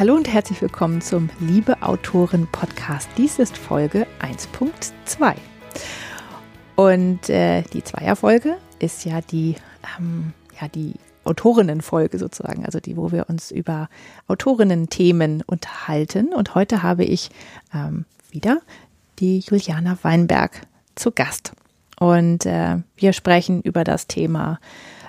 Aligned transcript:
Hallo 0.00 0.14
und 0.14 0.32
herzlich 0.32 0.62
willkommen 0.62 1.02
zum 1.02 1.28
Liebe 1.40 1.82
Autoren 1.82 2.48
Podcast. 2.50 3.06
Dies 3.18 3.38
ist 3.38 3.58
Folge 3.58 4.06
1.2. 4.22 5.34
Und 6.74 7.28
äh, 7.28 7.60
die 7.74 7.84
Zweierfolge 7.84 8.56
ist 8.78 9.04
ja 9.04 9.20
die, 9.20 9.56
ähm, 9.98 10.32
ja, 10.58 10.68
die 10.68 10.94
Autorinnenfolge 11.24 12.18
sozusagen, 12.18 12.64
also 12.64 12.80
die, 12.80 12.96
wo 12.96 13.12
wir 13.12 13.28
uns 13.28 13.50
über 13.50 13.90
Autorinnen-Themen 14.26 15.42
unterhalten. 15.46 16.32
Und 16.32 16.54
heute 16.54 16.82
habe 16.82 17.04
ich 17.04 17.28
ähm, 17.74 18.06
wieder 18.30 18.62
die 19.18 19.40
Juliana 19.40 19.98
Weinberg 20.00 20.62
zu 20.94 21.12
Gast. 21.12 21.52
Und 21.98 22.46
äh, 22.46 22.78
wir 22.96 23.12
sprechen 23.12 23.60
über 23.60 23.84
das 23.84 24.06
Thema 24.06 24.60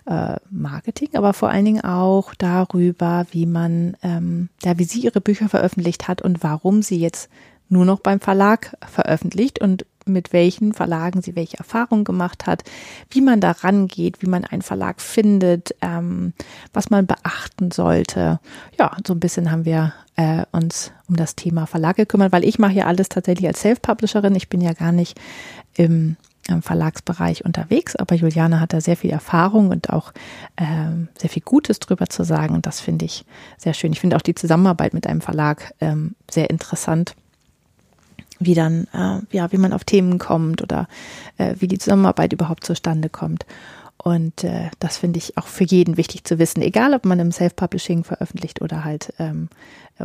äh, 0.06 0.36
Marketing, 0.50 1.10
aber 1.14 1.34
vor 1.34 1.50
allen 1.50 1.66
Dingen 1.66 1.84
auch 1.84 2.34
darüber, 2.36 3.26
wie 3.32 3.46
man, 3.46 3.98
ähm, 4.04 4.50
ja, 4.64 4.78
wie 4.78 4.84
sie 4.84 5.02
ihre 5.02 5.22
Bücher 5.22 5.50
veröffentlicht 5.50 6.08
hat 6.08 6.22
und 6.22 6.44
warum 6.44 6.82
sie 6.82 7.00
jetzt 7.00 7.30
nur 7.70 7.86
noch 7.86 8.00
beim 8.00 8.20
Verlag 8.20 8.76
veröffentlicht 8.86 9.62
und 9.62 9.86
mit 10.06 10.34
welchen 10.34 10.73
Verlagen 10.73 11.22
sie 11.22 11.36
welche 11.36 11.58
Erfahrungen 11.58 12.04
gemacht 12.04 12.48
hat, 12.48 12.64
wie 13.09 13.22
man 13.22 13.40
da 13.40 13.52
rangeht, 13.52 14.22
wie 14.22 14.28
man 14.28 14.44
einen 14.45 14.62
Verlag 14.62 15.00
findet, 15.00 15.76
ähm, 15.82 16.34
was 16.73 16.90
man 16.90 17.06
beachten 17.06 17.72
sollte. 17.72 18.40
Ja, 18.78 18.92
so 19.06 19.14
ein 19.14 19.20
bisschen 19.20 19.52
haben 19.52 19.66
wir 19.66 19.94
äh, 20.16 20.44
uns 20.52 20.92
um 21.08 21.16
das 21.16 21.36
Thema 21.36 21.66
Verlag 21.66 21.95
gekümmert, 21.95 22.31
weil 22.31 22.44
ich 22.44 22.59
mache 22.59 22.73
ja 22.73 22.86
alles 22.86 23.09
tatsächlich 23.09 23.48
als 23.48 23.62
Self-Publisherin. 23.62 24.36
Ich 24.36 24.50
bin 24.50 24.62
ja 24.62 24.73
gar 24.73 24.92
nicht 24.92 25.20
im 25.76 26.18
im 26.48 26.62
Verlagsbereich 26.62 27.45
unterwegs, 27.45 27.95
aber 27.95 28.16
Juliane 28.16 28.59
hat 28.59 28.73
da 28.73 28.81
sehr 28.81 28.98
viel 28.98 29.12
Erfahrung 29.12 29.70
und 29.70 29.91
auch 29.91 30.12
ähm, 30.58 31.08
sehr 31.17 31.30
viel 31.30 31.44
Gutes 31.44 31.80
drüber 31.80 32.08
zu 32.08 32.23
sagen 32.23 32.55
und 32.55 32.66
das 32.66 32.80
finde 32.80 33.05
ich 33.05 33.26
sehr 33.58 33.73
schön. 33.73 33.94
Ich 33.94 34.00
finde 34.00 34.16
auch 34.16 34.22
die 34.22 34.36
Zusammenarbeit 34.36 34.94
mit 34.94 35.08
einem 35.08 35.22
Verlag 35.22 35.73
ähm, 35.80 36.16
sehr 36.30 36.50
interessant, 36.50 37.16
wie 38.39 38.56
dann, 38.56 38.88
äh, 38.94 39.19
ja, 39.36 39.52
wie 39.52 39.58
man 39.58 39.73
auf 39.73 39.84
Themen 39.84 40.17
kommt 40.17 40.62
oder 40.62 40.88
äh, 41.38 41.56
wie 41.59 41.67
die 41.67 41.78
Zusammenarbeit 41.78 42.34
überhaupt 42.34 42.66
zustande 42.66 43.09
kommt. 43.09 43.45
Und 43.97 44.44
äh, 44.44 44.72
das 44.80 44.97
finde 44.97 45.19
ich 45.19 45.38
auch 45.38 45.45
für 45.45 45.64
jeden 45.64 45.95
wichtig 45.95 46.23
zu 46.23 46.39
wissen, 46.39 46.64
egal 46.64 46.95
ob 46.95 47.06
man 47.06 47.19
im 47.19 47.31
Self-Publishing 47.31 48.03
veröffentlicht 48.03 48.62
oder 48.62 48.84
halt 48.84 49.14
ähm, 49.19 49.47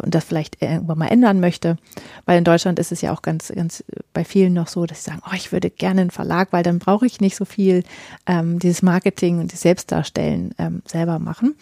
und 0.02 0.14
das 0.14 0.24
vielleicht 0.24 0.62
irgendwann 0.62 0.98
mal 0.98 1.08
ändern 1.08 1.40
möchte. 1.40 1.76
Weil 2.24 2.38
in 2.38 2.44
Deutschland 2.44 2.78
ist 2.78 2.92
es 2.92 3.00
ja 3.00 3.12
auch 3.12 3.22
ganz, 3.22 3.52
ganz 3.54 3.84
bei 4.12 4.24
vielen 4.24 4.52
noch 4.52 4.68
so, 4.68 4.86
dass 4.86 5.04
sie 5.04 5.10
sagen, 5.10 5.22
oh, 5.26 5.34
ich 5.34 5.52
würde 5.52 5.70
gerne 5.70 6.02
einen 6.02 6.10
Verlag, 6.10 6.52
weil 6.52 6.62
dann 6.62 6.78
brauche 6.78 7.06
ich 7.06 7.20
nicht 7.20 7.36
so 7.36 7.44
viel 7.44 7.84
ähm, 8.26 8.58
dieses 8.58 8.82
Marketing 8.82 9.40
und 9.40 9.52
das 9.52 9.60
Selbstdarstellen 9.60 10.54
ähm, 10.58 10.82
selber 10.86 11.18
machen. 11.18 11.56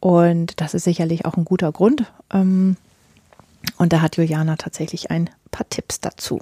Und 0.00 0.60
das 0.60 0.74
ist 0.74 0.84
sicherlich 0.84 1.24
auch 1.24 1.36
ein 1.36 1.44
guter 1.44 1.72
Grund. 1.72 2.04
Ähm, 2.32 2.76
und 3.76 3.92
da 3.92 4.00
hat 4.00 4.16
Juliana 4.16 4.56
tatsächlich 4.56 5.10
ein 5.10 5.30
paar 5.50 5.68
Tipps 5.68 6.00
dazu. 6.00 6.40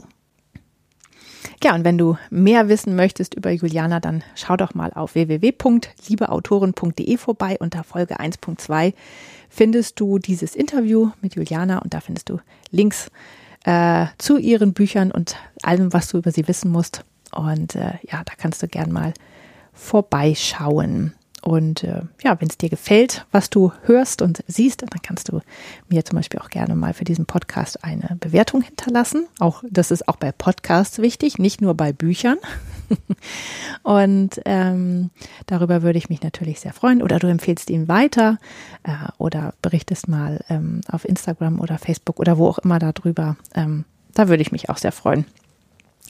Ja, 1.62 1.74
und 1.74 1.84
wenn 1.84 1.98
du 1.98 2.16
mehr 2.30 2.68
wissen 2.68 2.94
möchtest 2.94 3.34
über 3.34 3.50
Juliana, 3.50 3.98
dann 3.98 4.22
schau 4.36 4.56
doch 4.56 4.74
mal 4.74 4.92
auf 4.92 5.16
www.liebeautoren.de 5.16 7.16
vorbei. 7.16 7.56
Unter 7.58 7.82
Folge 7.82 8.20
1.2 8.20 8.94
findest 9.48 9.98
du 9.98 10.20
dieses 10.20 10.54
Interview 10.54 11.10
mit 11.20 11.34
Juliana 11.34 11.78
und 11.78 11.94
da 11.94 12.00
findest 12.00 12.28
du 12.28 12.38
Links 12.70 13.10
äh, 13.64 14.06
zu 14.18 14.38
ihren 14.38 14.72
Büchern 14.72 15.10
und 15.10 15.34
allem, 15.62 15.92
was 15.92 16.08
du 16.08 16.18
über 16.18 16.30
sie 16.30 16.46
wissen 16.46 16.70
musst. 16.70 17.04
Und 17.32 17.74
äh, 17.74 17.94
ja, 18.08 18.22
da 18.24 18.34
kannst 18.36 18.62
du 18.62 18.68
gern 18.68 18.92
mal 18.92 19.12
vorbeischauen. 19.72 21.12
Und 21.48 21.82
äh, 21.82 22.02
ja, 22.22 22.38
wenn 22.42 22.48
es 22.50 22.58
dir 22.58 22.68
gefällt, 22.68 23.24
was 23.32 23.48
du 23.48 23.72
hörst 23.84 24.20
und 24.20 24.44
siehst, 24.48 24.82
dann 24.82 25.00
kannst 25.02 25.30
du 25.30 25.40
mir 25.88 26.04
zum 26.04 26.16
Beispiel 26.16 26.40
auch 26.40 26.50
gerne 26.50 26.74
mal 26.74 26.92
für 26.92 27.06
diesen 27.06 27.24
Podcast 27.24 27.82
eine 27.82 28.18
Bewertung 28.20 28.60
hinterlassen. 28.60 29.26
Auch 29.38 29.64
das 29.70 29.90
ist 29.90 30.08
auch 30.08 30.16
bei 30.16 30.30
Podcasts 30.30 30.98
wichtig, 30.98 31.38
nicht 31.38 31.62
nur 31.62 31.72
bei 31.72 31.94
Büchern. 31.94 32.36
und 33.82 34.42
ähm, 34.44 35.08
darüber 35.46 35.80
würde 35.80 35.96
ich 35.98 36.10
mich 36.10 36.20
natürlich 36.22 36.60
sehr 36.60 36.74
freuen. 36.74 37.00
Oder 37.00 37.18
du 37.18 37.28
empfehlst 37.28 37.70
ihn 37.70 37.88
weiter 37.88 38.36
äh, 38.82 38.90
oder 39.16 39.54
berichtest 39.62 40.06
mal 40.06 40.44
ähm, 40.50 40.82
auf 40.92 41.08
Instagram 41.08 41.60
oder 41.60 41.78
Facebook 41.78 42.20
oder 42.20 42.36
wo 42.36 42.46
auch 42.46 42.58
immer 42.58 42.78
darüber. 42.78 43.38
Ähm, 43.54 43.86
da 44.12 44.28
würde 44.28 44.42
ich 44.42 44.52
mich 44.52 44.68
auch 44.68 44.76
sehr 44.76 44.92
freuen 44.92 45.24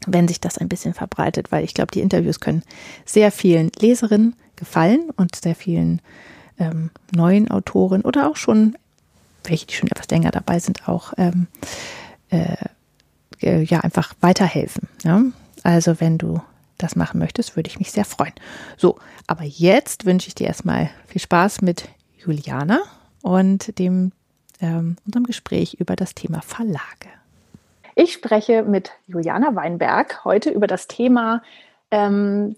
wenn 0.07 0.29
sich 0.29 0.41
das 0.41 0.59
ein 0.59 0.69
bisschen 0.69 0.95
verbreitet, 0.95 1.51
weil 1.51 1.65
ich 1.65 1.75
glaube, 1.75 1.91
die 1.91 2.01
Interviews 2.01 2.39
können 2.39 2.63
sehr 3.05 3.33
vielen 3.33 3.73
Leserinnen 3.81 4.37
gefallen 4.59 5.11
und 5.17 5.37
sehr 5.37 5.55
vielen 5.55 6.03
ähm, 6.59 6.91
neuen 7.15 7.51
Autoren 7.51 8.03
oder 8.03 8.29
auch 8.29 8.37
schon 8.37 8.77
welche, 9.45 9.67
die 9.67 9.75
schon 9.75 9.91
etwas 9.91 10.09
länger 10.11 10.31
dabei 10.31 10.59
sind, 10.59 10.89
auch 10.89 11.13
ähm, 11.17 11.47
äh, 12.31 12.57
äh, 13.41 13.63
ja 13.63 13.81
einfach 13.81 14.15
weiterhelfen. 14.21 14.89
Ja? 15.05 15.23
Also 15.63 16.01
wenn 16.01 16.19
du 16.19 16.41
das 16.77 16.97
machen 16.97 17.19
möchtest, 17.19 17.57
würde 17.57 17.69
ich 17.69 17.79
mich 17.79 17.91
sehr 17.91 18.05
freuen. 18.05 18.35
So, 18.77 18.99
aber 19.27 19.45
jetzt 19.45 20.05
wünsche 20.07 20.29
ich 20.29 20.35
dir 20.35 20.47
erstmal 20.47 20.91
viel 21.07 21.21
Spaß 21.21 21.63
mit 21.63 21.89
Juliana 22.19 22.81
und 23.23 23.79
dem 23.79 24.13
ähm, 24.61 24.97
unserem 25.07 25.25
Gespräch 25.25 25.75
über 25.75 25.97
das 25.97 26.15
Thema 26.15 26.41
Verlage. 26.43 27.09
Ich 27.95 28.13
spreche 28.13 28.63
mit 28.63 28.93
Juliana 29.07 29.55
Weinberg 29.57 30.25
heute 30.25 30.51
über 30.51 30.69
das 30.69 30.87
Thema 30.87 31.43
ähm, 31.91 32.57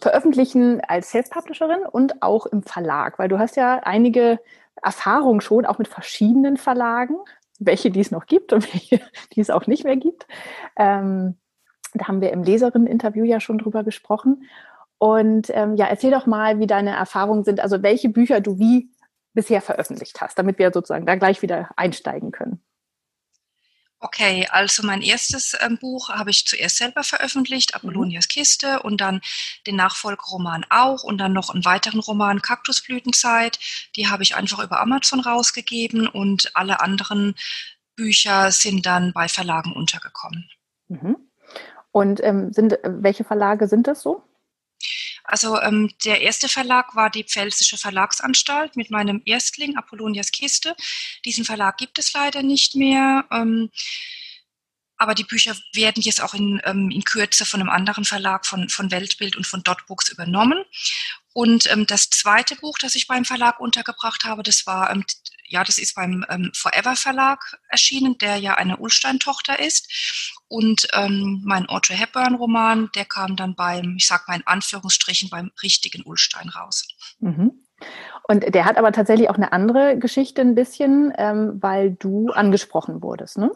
Veröffentlichen 0.00 0.80
als 0.86 1.10
Self-Publisherin 1.10 1.86
und 1.90 2.22
auch 2.22 2.46
im 2.46 2.62
Verlag, 2.62 3.18
weil 3.18 3.28
du 3.28 3.38
hast 3.38 3.56
ja 3.56 3.80
einige 3.84 4.40
Erfahrungen 4.82 5.40
schon, 5.40 5.66
auch 5.66 5.78
mit 5.78 5.88
verschiedenen 5.88 6.56
Verlagen, 6.56 7.16
welche 7.58 7.90
die 7.90 8.00
es 8.00 8.10
noch 8.10 8.26
gibt 8.26 8.52
und 8.52 8.72
welche 8.74 9.00
die 9.32 9.40
es 9.40 9.50
auch 9.50 9.66
nicht 9.66 9.84
mehr 9.84 9.96
gibt. 9.96 10.26
Ähm, 10.76 11.36
da 11.94 12.08
haben 12.08 12.20
wir 12.20 12.32
im 12.32 12.42
Leserinnen-Interview 12.42 13.24
ja 13.24 13.40
schon 13.40 13.58
drüber 13.58 13.84
gesprochen. 13.84 14.48
Und 14.98 15.48
ähm, 15.50 15.76
ja, 15.76 15.86
erzähl 15.86 16.10
doch 16.10 16.26
mal, 16.26 16.58
wie 16.58 16.66
deine 16.66 16.90
Erfahrungen 16.90 17.44
sind, 17.44 17.60
also 17.60 17.82
welche 17.82 18.08
Bücher 18.08 18.40
du 18.40 18.58
wie 18.58 18.90
bisher 19.34 19.60
veröffentlicht 19.60 20.20
hast, 20.20 20.38
damit 20.38 20.58
wir 20.58 20.72
sozusagen 20.72 21.06
da 21.06 21.14
gleich 21.14 21.42
wieder 21.42 21.70
einsteigen 21.76 22.32
können. 22.32 22.62
Okay, 23.98 24.46
also 24.50 24.84
mein 24.86 25.00
erstes 25.00 25.56
ähm, 25.60 25.78
Buch 25.78 26.10
habe 26.10 26.30
ich 26.30 26.46
zuerst 26.46 26.76
selber 26.76 27.02
veröffentlicht, 27.02 27.72
mhm. 27.72 27.76
Apollonias 27.76 28.28
Kiste, 28.28 28.82
und 28.82 29.00
dann 29.00 29.22
den 29.66 29.76
Nachfolgeroman 29.76 30.66
auch 30.68 31.02
und 31.02 31.18
dann 31.18 31.32
noch 31.32 31.50
einen 31.50 31.64
weiteren 31.64 32.00
Roman, 32.00 32.42
Kaktusblütenzeit. 32.42 33.58
Die 33.96 34.08
habe 34.08 34.22
ich 34.22 34.36
einfach 34.36 34.62
über 34.62 34.80
Amazon 34.80 35.20
rausgegeben 35.20 36.08
und 36.08 36.50
alle 36.54 36.80
anderen 36.80 37.34
Bücher 37.94 38.52
sind 38.52 38.84
dann 38.84 39.12
bei 39.14 39.28
Verlagen 39.28 39.72
untergekommen. 39.72 40.50
Mhm. 40.88 41.16
Und 41.90 42.22
ähm, 42.22 42.52
sind, 42.52 42.74
äh, 42.74 42.90
welche 42.98 43.24
Verlage 43.24 43.66
sind 43.68 43.86
das 43.86 44.02
so? 44.02 44.22
Also 45.26 45.60
ähm, 45.60 45.92
der 46.04 46.20
erste 46.20 46.48
Verlag 46.48 46.94
war 46.94 47.10
die 47.10 47.24
Pfälzische 47.24 47.76
Verlagsanstalt 47.76 48.76
mit 48.76 48.90
meinem 48.90 49.22
Erstling 49.24 49.76
Apollonias 49.76 50.30
Kiste. 50.32 50.74
Diesen 51.24 51.44
Verlag 51.44 51.76
gibt 51.76 51.98
es 51.98 52.12
leider 52.12 52.42
nicht 52.42 52.74
mehr. 52.74 53.24
Ähm, 53.30 53.70
aber 54.98 55.14
die 55.14 55.24
Bücher 55.24 55.54
werden 55.74 56.02
jetzt 56.02 56.22
auch 56.22 56.34
in, 56.34 56.60
ähm, 56.64 56.90
in 56.90 57.04
Kürze 57.04 57.44
von 57.44 57.60
einem 57.60 57.70
anderen 57.70 58.04
Verlag 58.04 58.46
von, 58.46 58.68
von 58.68 58.90
Weltbild 58.90 59.36
und 59.36 59.46
von 59.46 59.62
Dotbooks 59.62 60.08
übernommen. 60.08 60.64
Und 61.36 61.70
ähm, 61.70 61.86
das 61.86 62.08
zweite 62.08 62.56
Buch, 62.56 62.78
das 62.80 62.94
ich 62.94 63.08
beim 63.08 63.26
Verlag 63.26 63.60
untergebracht 63.60 64.24
habe, 64.24 64.42
das 64.42 64.66
war 64.66 64.90
ähm, 64.90 65.04
ja, 65.44 65.62
das 65.64 65.76
ist 65.76 65.94
beim 65.94 66.24
ähm, 66.30 66.50
Forever 66.54 66.96
Verlag 66.96 67.58
erschienen, 67.68 68.16
der 68.16 68.38
ja 68.38 68.54
eine 68.54 68.78
Ulstein-Tochter 68.78 69.58
ist. 69.58 70.40
Und 70.48 70.88
ähm, 70.94 71.42
mein 71.44 71.68
Audrey 71.68 71.94
Hepburn-Roman, 71.94 72.88
der 72.96 73.04
kam 73.04 73.36
dann 73.36 73.54
beim, 73.54 73.96
ich 73.98 74.06
sag 74.06 74.26
mal 74.26 74.36
in 74.36 74.46
Anführungsstrichen, 74.46 75.28
beim 75.28 75.50
richtigen 75.62 76.04
Ulstein 76.06 76.48
raus. 76.48 76.88
Mhm. 77.18 77.52
Und 78.26 78.54
der 78.54 78.64
hat 78.64 78.78
aber 78.78 78.92
tatsächlich 78.92 79.28
auch 79.28 79.36
eine 79.36 79.52
andere 79.52 79.98
Geschichte 79.98 80.40
ein 80.40 80.54
bisschen, 80.54 81.12
ähm, 81.18 81.58
weil 81.60 81.90
du 81.90 82.30
angesprochen 82.30 83.02
wurdest, 83.02 83.36
ne? 83.36 83.50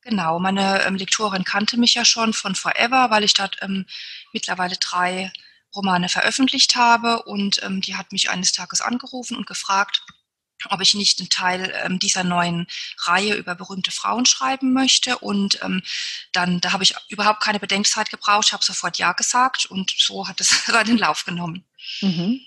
Genau, 0.00 0.40
meine 0.40 0.84
ähm, 0.84 0.96
Lektorin 0.96 1.44
kannte 1.44 1.78
mich 1.78 1.94
ja 1.94 2.04
schon 2.04 2.32
von 2.32 2.56
Forever, 2.56 3.10
weil 3.10 3.22
ich 3.22 3.34
dort 3.34 3.60
mittlerweile 4.32 4.74
drei 4.80 5.30
Romane 5.74 6.08
veröffentlicht 6.08 6.76
habe 6.76 7.22
und 7.22 7.62
ähm, 7.62 7.80
die 7.80 7.96
hat 7.96 8.12
mich 8.12 8.30
eines 8.30 8.52
Tages 8.52 8.80
angerufen 8.80 9.36
und 9.36 9.46
gefragt, 9.46 10.02
ob 10.70 10.80
ich 10.80 10.94
nicht 10.94 11.18
einen 11.18 11.28
Teil 11.28 11.72
ähm, 11.84 11.98
dieser 11.98 12.24
neuen 12.24 12.66
Reihe 13.04 13.34
über 13.34 13.54
berühmte 13.54 13.90
Frauen 13.90 14.26
schreiben 14.26 14.72
möchte. 14.72 15.18
Und 15.18 15.58
ähm, 15.62 15.82
dann, 16.32 16.60
da 16.60 16.72
habe 16.72 16.84
ich 16.84 16.94
überhaupt 17.08 17.42
keine 17.42 17.58
Bedenkzeit 17.58 18.10
gebraucht, 18.10 18.52
habe 18.52 18.64
sofort 18.64 18.98
Ja 18.98 19.12
gesagt 19.12 19.66
und 19.66 19.92
so 19.96 20.28
hat 20.28 20.40
es 20.40 20.66
seinen 20.66 20.98
Lauf 20.98 21.24
genommen. 21.24 21.64
Mhm. 22.00 22.40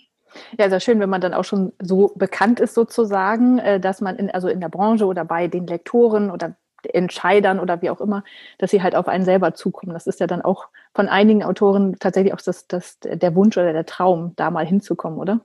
Ja, 0.57 0.69
sehr 0.69 0.81
schön, 0.81 1.00
wenn 1.00 1.10
man 1.10 1.22
dann 1.22 1.33
auch 1.33 1.45
schon 1.45 1.72
so 1.81 2.13
bekannt 2.16 2.60
ist 2.60 2.74
sozusagen, 2.74 3.60
äh, 3.60 3.80
dass 3.80 4.01
man 4.01 4.18
in, 4.18 4.30
also 4.30 4.50
in 4.50 4.60
der 4.60 4.69
Branche 4.69 5.06
oder 5.06 5.24
bei 5.24 5.48
den 5.48 5.66
Lektoren 5.66 6.30
oder 6.30 6.57
Entscheidern 6.94 7.60
oder 7.60 7.82
wie 7.82 7.90
auch 7.90 8.02
immer, 8.02 8.24
dass 8.58 8.72
sie 8.72 8.82
halt 8.82 8.96
auf 8.96 9.08
einen 9.08 9.26
selber 9.26 9.54
zukommen. 9.54 9.94
Das 9.94 10.08
ist 10.08 10.20
ja 10.20 10.28
dann 10.28 10.42
auch 10.42 10.68
von 10.94 11.08
einigen 11.08 11.44
Autoren 11.44 11.98
tatsächlich 12.00 12.34
auch 12.34 12.42
das, 12.42 12.68
das, 12.68 13.00
der 13.02 13.36
Wunsch 13.36 13.58
oder 13.58 13.74
der 13.74 13.86
Traum, 13.86 14.34
da 14.36 14.52
mal 14.52 14.66
hinzukommen, 14.66 15.20
oder? 15.20 15.42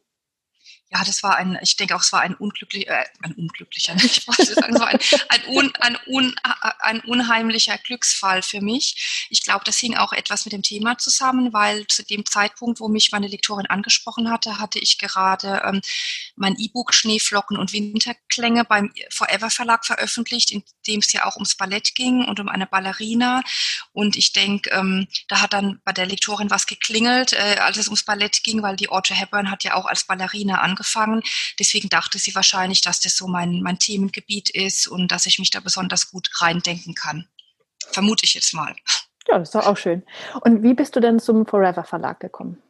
Ja, 0.92 1.04
das 1.04 1.22
war 1.22 1.36
ein, 1.36 1.56
ich 1.62 1.76
denke 1.76 1.94
auch, 1.94 2.02
es 2.02 2.12
war 2.12 2.22
ein 2.22 2.34
unglücklicher, 2.34 3.02
äh, 3.02 3.04
ein 3.22 3.32
unglücklicher, 3.34 3.94
ich 4.02 4.24
sagen, 4.24 4.76
so 4.76 4.82
ein, 4.82 4.98
ein, 5.28 5.46
un, 5.46 5.72
ein, 5.78 5.96
un, 6.08 6.34
ein 6.80 7.00
unheimlicher 7.00 7.78
Glücksfall 7.78 8.42
für 8.42 8.60
mich. 8.60 9.26
Ich 9.30 9.44
glaube, 9.44 9.62
das 9.64 9.78
hing 9.78 9.96
auch 9.96 10.12
etwas 10.12 10.44
mit 10.46 10.52
dem 10.52 10.62
Thema 10.62 10.98
zusammen, 10.98 11.52
weil 11.52 11.86
zu 11.86 12.04
dem 12.04 12.26
Zeitpunkt, 12.26 12.80
wo 12.80 12.88
mich 12.88 13.12
meine 13.12 13.28
Lektorin 13.28 13.66
angesprochen 13.66 14.30
hatte, 14.30 14.58
hatte 14.58 14.80
ich 14.80 14.98
gerade 14.98 15.62
ähm, 15.64 15.80
mein 16.34 16.56
E-Book 16.58 16.92
Schneeflocken 16.92 17.56
und 17.56 17.72
Winterklänge 17.72 18.64
beim 18.64 18.92
Forever 19.10 19.50
Verlag 19.50 19.86
veröffentlicht, 19.86 20.50
in 20.50 20.64
dem 20.88 21.00
es 21.00 21.12
ja 21.12 21.24
auch 21.24 21.36
ums 21.36 21.54
Ballett 21.54 21.94
ging 21.94 22.24
und 22.24 22.40
um 22.40 22.48
eine 22.48 22.66
Ballerina. 22.66 23.42
Und 23.92 24.16
ich 24.16 24.32
denke, 24.32 24.70
ähm, 24.70 25.06
da 25.28 25.40
hat 25.40 25.52
dann 25.52 25.80
bei 25.84 25.92
der 25.92 26.06
Lektorin 26.06 26.50
was 26.50 26.66
geklingelt, 26.66 27.32
äh, 27.32 27.58
als 27.60 27.76
es 27.76 27.86
ums 27.86 28.02
Ballett 28.04 28.42
ging, 28.42 28.60
weil 28.62 28.74
die 28.74 28.88
Audrey 28.88 29.16
Hepburn 29.16 29.52
hat 29.52 29.62
ja 29.62 29.74
auch 29.74 29.86
als 29.86 30.02
Ballerina 30.02 30.56
angefangen 30.60 30.79
angefangen. 30.80 31.22
Deswegen 31.58 31.88
dachte 31.88 32.18
sie 32.18 32.34
wahrscheinlich, 32.34 32.80
dass 32.80 33.00
das 33.00 33.16
so 33.16 33.28
mein, 33.28 33.60
mein 33.62 33.78
Themengebiet 33.78 34.50
ist 34.50 34.88
und 34.88 35.08
dass 35.12 35.26
ich 35.26 35.38
mich 35.38 35.50
da 35.50 35.60
besonders 35.60 36.10
gut 36.10 36.30
reindenken 36.40 36.94
kann. 36.94 37.28
Vermute 37.92 38.24
ich 38.24 38.34
jetzt 38.34 38.54
mal. 38.54 38.74
Ja, 39.28 39.38
das 39.38 39.48
ist 39.48 39.54
doch 39.54 39.66
auch 39.66 39.76
schön. 39.76 40.02
Und 40.40 40.62
wie 40.62 40.74
bist 40.74 40.96
du 40.96 41.00
denn 41.00 41.20
zum 41.20 41.46
Forever 41.46 41.84
Verlag 41.84 42.20
gekommen? 42.20 42.62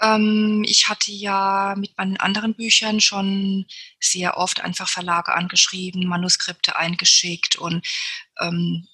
Ähm, 0.00 0.64
ich 0.66 0.88
hatte 0.88 1.12
ja 1.12 1.74
mit 1.76 1.96
meinen 1.98 2.16
anderen 2.16 2.54
Büchern 2.54 3.00
schon 3.00 3.66
sehr 4.00 4.38
oft 4.38 4.62
einfach 4.62 4.88
Verlage 4.88 5.34
angeschrieben, 5.34 6.06
Manuskripte 6.06 6.76
eingeschickt 6.76 7.56
und 7.56 7.86
ähm, 8.40 8.86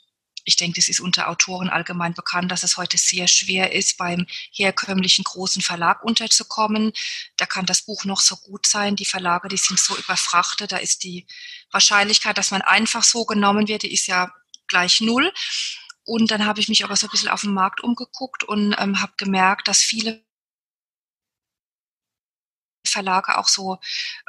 ich 0.47 0.57
denke, 0.57 0.81
das 0.81 0.89
ist 0.89 1.01
unter 1.01 1.29
Autoren 1.29 1.69
allgemein 1.69 2.15
bekannt, 2.15 2.53
dass 2.53 2.63
es 2.63 2.77
heute 2.77 2.97
sehr 2.97 3.27
schwer 3.27 3.73
ist, 3.73 3.99
beim 3.99 4.27
herkömmlichen 4.53 5.25
großen 5.25 5.61
Verlag 5.61 6.05
unterzukommen. 6.05 6.93
Da 7.37 7.47
kann 7.47 7.67
das 7.67 7.83
Buch 7.83 8.05
noch 8.05 8.21
so 8.21 8.37
gut 8.37 8.65
sein. 8.65 8.95
Die 8.95 9.05
Verlage, 9.05 9.49
die 9.49 9.57
sind 9.57 9.79
so 9.79 9.97
überfrachtet. 9.97 10.71
Da 10.71 10.77
ist 10.77 11.03
die 11.03 11.27
Wahrscheinlichkeit, 11.73 12.39
dass 12.39 12.53
man 12.53 12.63
einfach 12.63 13.03
so 13.03 13.25
genommen 13.25 13.67
wird, 13.67 13.83
die 13.83 13.93
ist 13.93 14.07
ja 14.07 14.33
gleich 14.69 15.01
null. 15.01 15.33
Und 16.05 16.31
dann 16.31 16.47
habe 16.47 16.61
ich 16.61 16.69
mich 16.69 16.85
aber 16.85 16.95
so 16.95 17.09
ein 17.09 17.11
bisschen 17.11 17.29
auf 17.29 17.41
den 17.41 17.53
Markt 17.53 17.83
umgeguckt 17.83 18.45
und 18.45 18.77
ähm, 18.79 19.03
habe 19.03 19.15
gemerkt, 19.17 19.67
dass 19.67 19.81
viele 19.81 20.25
Verlage 22.87 23.37
auch 23.37 23.49
so 23.49 23.79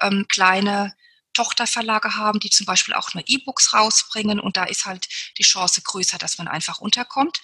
ähm, 0.01 0.25
kleine 0.27 0.95
Tochterverlage 1.37 2.15
haben, 2.15 2.39
die 2.39 2.49
zum 2.49 2.65
Beispiel 2.65 2.95
auch 2.95 3.13
nur 3.13 3.23
E-Books 3.27 3.73
rausbringen 3.73 4.39
und 4.39 4.57
da 4.57 4.63
ist 4.63 4.85
halt 4.85 5.07
die 5.37 5.43
Chance 5.43 5.81
größer, 5.83 6.17
dass 6.17 6.39
man 6.39 6.47
einfach 6.47 6.79
unterkommt. 6.79 7.39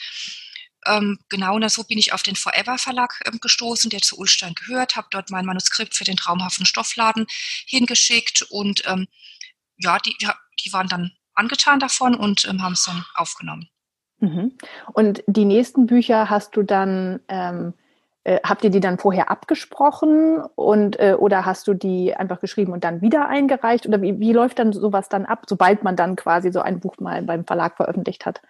Ähm, 0.88 1.19
genau, 1.30 1.56
und 1.56 1.69
so 1.69 1.84
bin 1.84 2.00
ich 2.00 2.12
auf 2.12 2.24
den 2.24 2.36
Forever 2.36 2.80
Verlag 2.80 3.22
ähm, 3.25 3.40
gestoßen, 3.40 3.92
der 3.92 4.01
zu 4.01 4.18
Ulstein 4.18 4.56
gehört, 4.56 4.95
habe 4.95 5.07
dort 5.12 5.30
mein 5.30 5.45
Manuskript 5.45 5.95
für 5.95 6.04
den 6.04 6.18
traumhaften 6.18 6.66
Stoffladen 6.66 7.28
hingeschickt 7.68 8.42
und 8.50 8.81
ähm, 8.88 9.07
ja, 9.78 10.00
die, 10.00 10.16
die 10.66 10.74
waren 10.74 10.88
dann 10.88 11.12
angetan 11.36 11.80
davon 11.80 12.16
und 12.16 12.46
ähm, 12.46 12.63
haben 12.63 12.74
es 12.74 12.84
dann 12.84 13.06
aufgenommen. 13.13 13.69
Mhm. 14.19 14.57
Und 14.94 15.24
die 15.28 15.46
nächsten 15.46 15.86
Bücher 15.86 16.31
hast 16.31 16.56
du 16.56 16.63
dann 16.63 17.19
ähm, 17.28 17.75
äh, 18.24 18.40
habt 18.44 18.64
ihr 18.64 18.70
die 18.70 18.80
dann 18.80 18.98
vorher 18.98 19.30
abgesprochen 19.30 20.42
und 20.56 21.00
äh, 21.00 21.16
oder 21.18 21.46
hast 21.46 21.68
du 21.68 21.74
die 21.74 22.16
einfach 22.16 22.40
geschrieben 22.40 22.72
und 22.72 22.84
dann 22.84 23.02
wieder 23.02 23.28
eingereicht? 23.28 23.86
Oder 23.86 24.02
wie, 24.02 24.20
wie 24.20 24.31
läuft 24.31 24.60
dann 24.60 24.72
sowas 24.72 25.10
dann 25.10 25.25
ab, 25.25 25.44
sobald 25.48 25.84
man 25.84 25.96
dann 25.96 26.16
quasi 26.16 26.52
so 26.52 26.62
ein 26.62 26.80
Buch 26.80 26.98
mal 27.00 27.22
beim 27.24 27.46
Verlag 27.46 27.75
veröffentlicht 27.75 28.25
hat? 28.25 28.42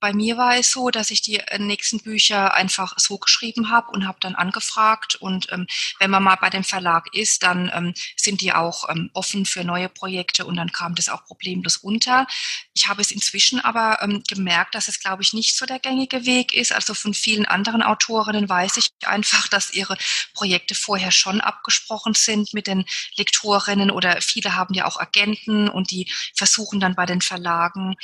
Bei 0.00 0.14
mir 0.14 0.38
war 0.38 0.56
es 0.56 0.72
so, 0.72 0.90
dass 0.90 1.10
ich 1.10 1.20
die 1.20 1.36
äh, 1.36 1.58
nächsten 1.58 2.00
Bücher 2.00 2.54
einfach 2.54 2.94
so 2.96 3.18
geschrieben 3.18 3.70
habe 3.70 3.90
und 3.90 4.06
habe 4.06 4.18
dann 4.20 4.34
angefragt. 4.34 5.16
Und 5.16 5.52
ähm, 5.52 5.66
wenn 5.98 6.10
man 6.10 6.22
mal 6.22 6.36
bei 6.36 6.48
dem 6.48 6.64
Verlag 6.64 7.14
ist, 7.14 7.42
dann 7.42 7.70
ähm, 7.74 7.94
sind 8.16 8.40
die 8.40 8.52
auch 8.52 8.88
ähm, 8.88 9.10
offen 9.12 9.44
für 9.44 9.62
neue 9.62 9.90
Projekte 9.90 10.46
und 10.46 10.56
dann 10.56 10.72
kam 10.72 10.94
das 10.94 11.10
auch 11.10 11.24
problemlos 11.26 11.76
unter. 11.76 12.26
Ich 12.72 12.88
habe 12.88 13.02
es 13.02 13.10
inzwischen 13.10 13.60
aber 13.60 13.98
ähm, 14.00 14.22
gemerkt, 14.26 14.74
dass 14.74 14.88
es, 14.88 15.00
glaube 15.00 15.22
ich, 15.22 15.34
nicht 15.34 15.54
so 15.54 15.66
der 15.66 15.78
gängige 15.78 16.24
Weg 16.24 16.54
ist. 16.54 16.72
Also 16.72 16.94
von 16.94 17.12
vielen 17.12 17.44
anderen 17.44 17.82
Autorinnen 17.82 18.48
weiß 18.48 18.78
ich 18.78 18.88
einfach, 19.06 19.48
dass 19.48 19.74
ihre 19.74 19.98
Projekte 20.32 20.74
vorher 20.74 21.10
schon 21.10 21.42
abgesprochen 21.42 22.14
sind 22.14 22.54
mit 22.54 22.66
den 22.66 22.86
Lektorinnen 23.16 23.90
oder 23.90 24.20
viele 24.22 24.56
haben 24.56 24.72
ja 24.72 24.86
auch 24.86 24.98
Agenten 24.98 25.68
und 25.68 25.90
die 25.90 26.10
versuchen 26.34 26.80
dann 26.80 26.94
bei 26.94 27.04
den 27.04 27.20
Verlagen 27.20 27.96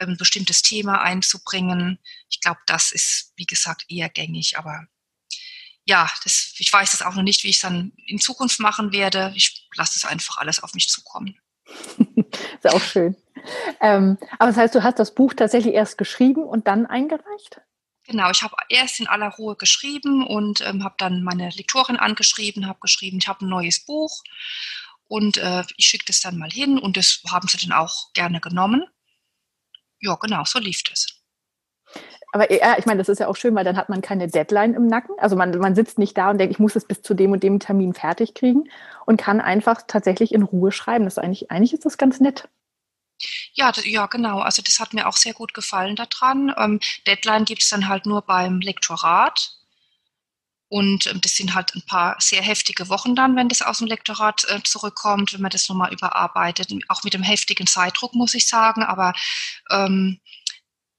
ein 0.00 0.16
bestimmtes 0.16 0.62
Thema 0.62 1.00
einzubringen. 1.00 1.98
Ich 2.28 2.40
glaube, 2.40 2.60
das 2.66 2.92
ist, 2.92 3.32
wie 3.36 3.46
gesagt, 3.46 3.84
eher 3.88 4.08
gängig, 4.08 4.58
aber 4.58 4.86
ja, 5.84 6.10
das, 6.22 6.54
ich 6.58 6.72
weiß 6.72 6.92
es 6.92 7.02
auch 7.02 7.14
noch 7.14 7.22
nicht, 7.22 7.44
wie 7.44 7.48
ich 7.48 7.56
es 7.56 7.62
dann 7.62 7.92
in 8.06 8.18
Zukunft 8.20 8.60
machen 8.60 8.92
werde. 8.92 9.32
Ich 9.34 9.66
lasse 9.74 9.94
es 9.96 10.04
einfach 10.04 10.36
alles 10.36 10.62
auf 10.62 10.74
mich 10.74 10.88
zukommen. 10.88 11.38
ist 12.16 12.68
auch 12.68 12.80
schön. 12.80 13.16
Ähm, 13.80 14.18
aber 14.38 14.50
das 14.50 14.56
heißt, 14.56 14.74
du 14.74 14.82
hast 14.82 14.98
das 14.98 15.14
Buch 15.14 15.32
tatsächlich 15.32 15.74
erst 15.74 15.96
geschrieben 15.96 16.42
und 16.44 16.66
dann 16.66 16.84
eingereicht? 16.84 17.62
Genau, 18.06 18.30
ich 18.30 18.42
habe 18.42 18.54
erst 18.68 19.00
in 19.00 19.06
aller 19.06 19.28
Ruhe 19.28 19.56
geschrieben 19.56 20.26
und 20.26 20.60
ähm, 20.62 20.84
habe 20.84 20.94
dann 20.98 21.22
meine 21.22 21.50
Lektorin 21.50 21.96
angeschrieben, 21.96 22.66
habe 22.66 22.80
geschrieben, 22.80 23.18
ich 23.20 23.28
habe 23.28 23.44
ein 23.44 23.48
neues 23.48 23.84
Buch 23.84 24.22
und 25.08 25.38
äh, 25.38 25.62
ich 25.76 25.86
schicke 25.86 26.06
das 26.06 26.20
dann 26.20 26.38
mal 26.38 26.50
hin 26.50 26.78
und 26.78 26.96
das 26.96 27.22
haben 27.30 27.48
sie 27.48 27.58
dann 27.58 27.72
auch 27.72 28.12
gerne 28.14 28.40
genommen 28.40 28.86
ja, 30.00 30.14
genau, 30.16 30.44
so 30.44 30.58
lief 30.58 30.82
das. 30.84 31.06
Aber 32.32 32.52
ja, 32.52 32.76
ich 32.78 32.84
meine, 32.84 32.98
das 32.98 33.08
ist 33.08 33.20
ja 33.20 33.28
auch 33.28 33.36
schön, 33.36 33.54
weil 33.54 33.64
dann 33.64 33.76
hat 33.76 33.88
man 33.88 34.02
keine 34.02 34.28
Deadline 34.28 34.74
im 34.74 34.86
Nacken. 34.86 35.14
Also 35.18 35.34
man, 35.34 35.56
man 35.58 35.74
sitzt 35.74 35.98
nicht 35.98 36.16
da 36.16 36.30
und 36.30 36.38
denkt, 36.38 36.52
ich 36.52 36.58
muss 36.58 36.76
es 36.76 36.84
bis 36.84 37.00
zu 37.00 37.14
dem 37.14 37.32
und 37.32 37.42
dem 37.42 37.58
Termin 37.58 37.94
fertig 37.94 38.34
kriegen 38.34 38.68
und 39.06 39.18
kann 39.18 39.40
einfach 39.40 39.82
tatsächlich 39.86 40.32
in 40.32 40.42
Ruhe 40.42 40.70
schreiben. 40.70 41.04
Das 41.04 41.14
ist 41.14 41.18
eigentlich, 41.18 41.50
eigentlich 41.50 41.72
ist 41.72 41.86
das 41.86 41.96
ganz 41.96 42.20
nett. 42.20 42.48
Ja, 43.54 43.72
ja, 43.82 44.06
genau. 44.06 44.40
Also 44.40 44.62
das 44.62 44.78
hat 44.78 44.94
mir 44.94 45.08
auch 45.08 45.16
sehr 45.16 45.32
gut 45.32 45.54
gefallen 45.54 45.96
daran. 45.96 46.54
Ähm, 46.56 46.80
Deadline 47.06 47.44
gibt 47.44 47.62
es 47.62 47.70
dann 47.70 47.88
halt 47.88 48.06
nur 48.06 48.22
beim 48.22 48.60
Lektorat. 48.60 49.57
Und 50.68 51.06
ähm, 51.06 51.20
das 51.20 51.34
sind 51.34 51.54
halt 51.54 51.74
ein 51.74 51.82
paar 51.82 52.16
sehr 52.18 52.42
heftige 52.42 52.88
Wochen 52.88 53.14
dann, 53.14 53.36
wenn 53.36 53.48
das 53.48 53.62
aus 53.62 53.78
dem 53.78 53.86
Lektorat 53.86 54.44
äh, 54.48 54.62
zurückkommt, 54.62 55.32
wenn 55.32 55.40
man 55.40 55.50
das 55.50 55.68
nochmal 55.68 55.92
überarbeitet. 55.92 56.70
Auch 56.88 57.02
mit 57.04 57.14
dem 57.14 57.22
heftigen 57.22 57.66
Zeitdruck, 57.66 58.14
muss 58.14 58.34
ich 58.34 58.46
sagen. 58.46 58.82
Aber 58.82 59.14
ähm, 59.70 60.20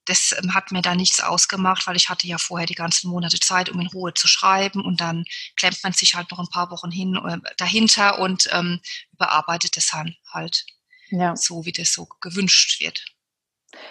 das 0.05 0.35
ähm, 0.41 0.55
hat 0.55 0.71
mir 0.71 0.81
da 0.81 0.95
nichts 0.95 1.21
ausgemacht, 1.21 1.85
weil 1.85 1.95
ich 1.95 2.09
hatte 2.09 2.27
ja 2.27 2.39
vorher 2.39 2.65
die 2.65 2.73
ganzen 2.73 3.09
Monate 3.09 3.39
Zeit, 3.39 3.69
um 3.69 3.79
in 3.79 3.87
Ruhe 3.87 4.13
zu 4.13 4.27
schreiben. 4.27 4.83
Und 4.83 5.01
dann 5.01 5.23
klemmt 5.55 5.79
man 5.83 5.93
sich 5.93 6.15
halt 6.15 6.31
noch 6.31 6.39
ein 6.39 6.49
paar 6.49 6.71
Wochen 6.71 6.89
hin, 6.89 7.15
äh, 7.15 7.37
dahinter 7.57 8.17
und 8.19 8.49
ähm, 8.51 8.79
überarbeitet 9.13 9.77
das 9.77 9.87
dann 9.91 10.15
halt 10.31 10.65
ja. 11.11 11.35
so, 11.35 11.65
wie 11.65 11.71
das 11.71 11.93
so 11.93 12.07
gewünscht 12.21 12.79
wird. 12.79 13.05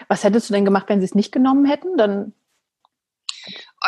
Was 0.08 0.24
hättest 0.24 0.50
du 0.50 0.54
denn 0.54 0.64
gemacht, 0.64 0.86
wenn 0.88 1.00
sie 1.00 1.06
es 1.06 1.14
nicht 1.14 1.30
genommen 1.30 1.64
hätten? 1.64 1.96
Dann 1.96 2.34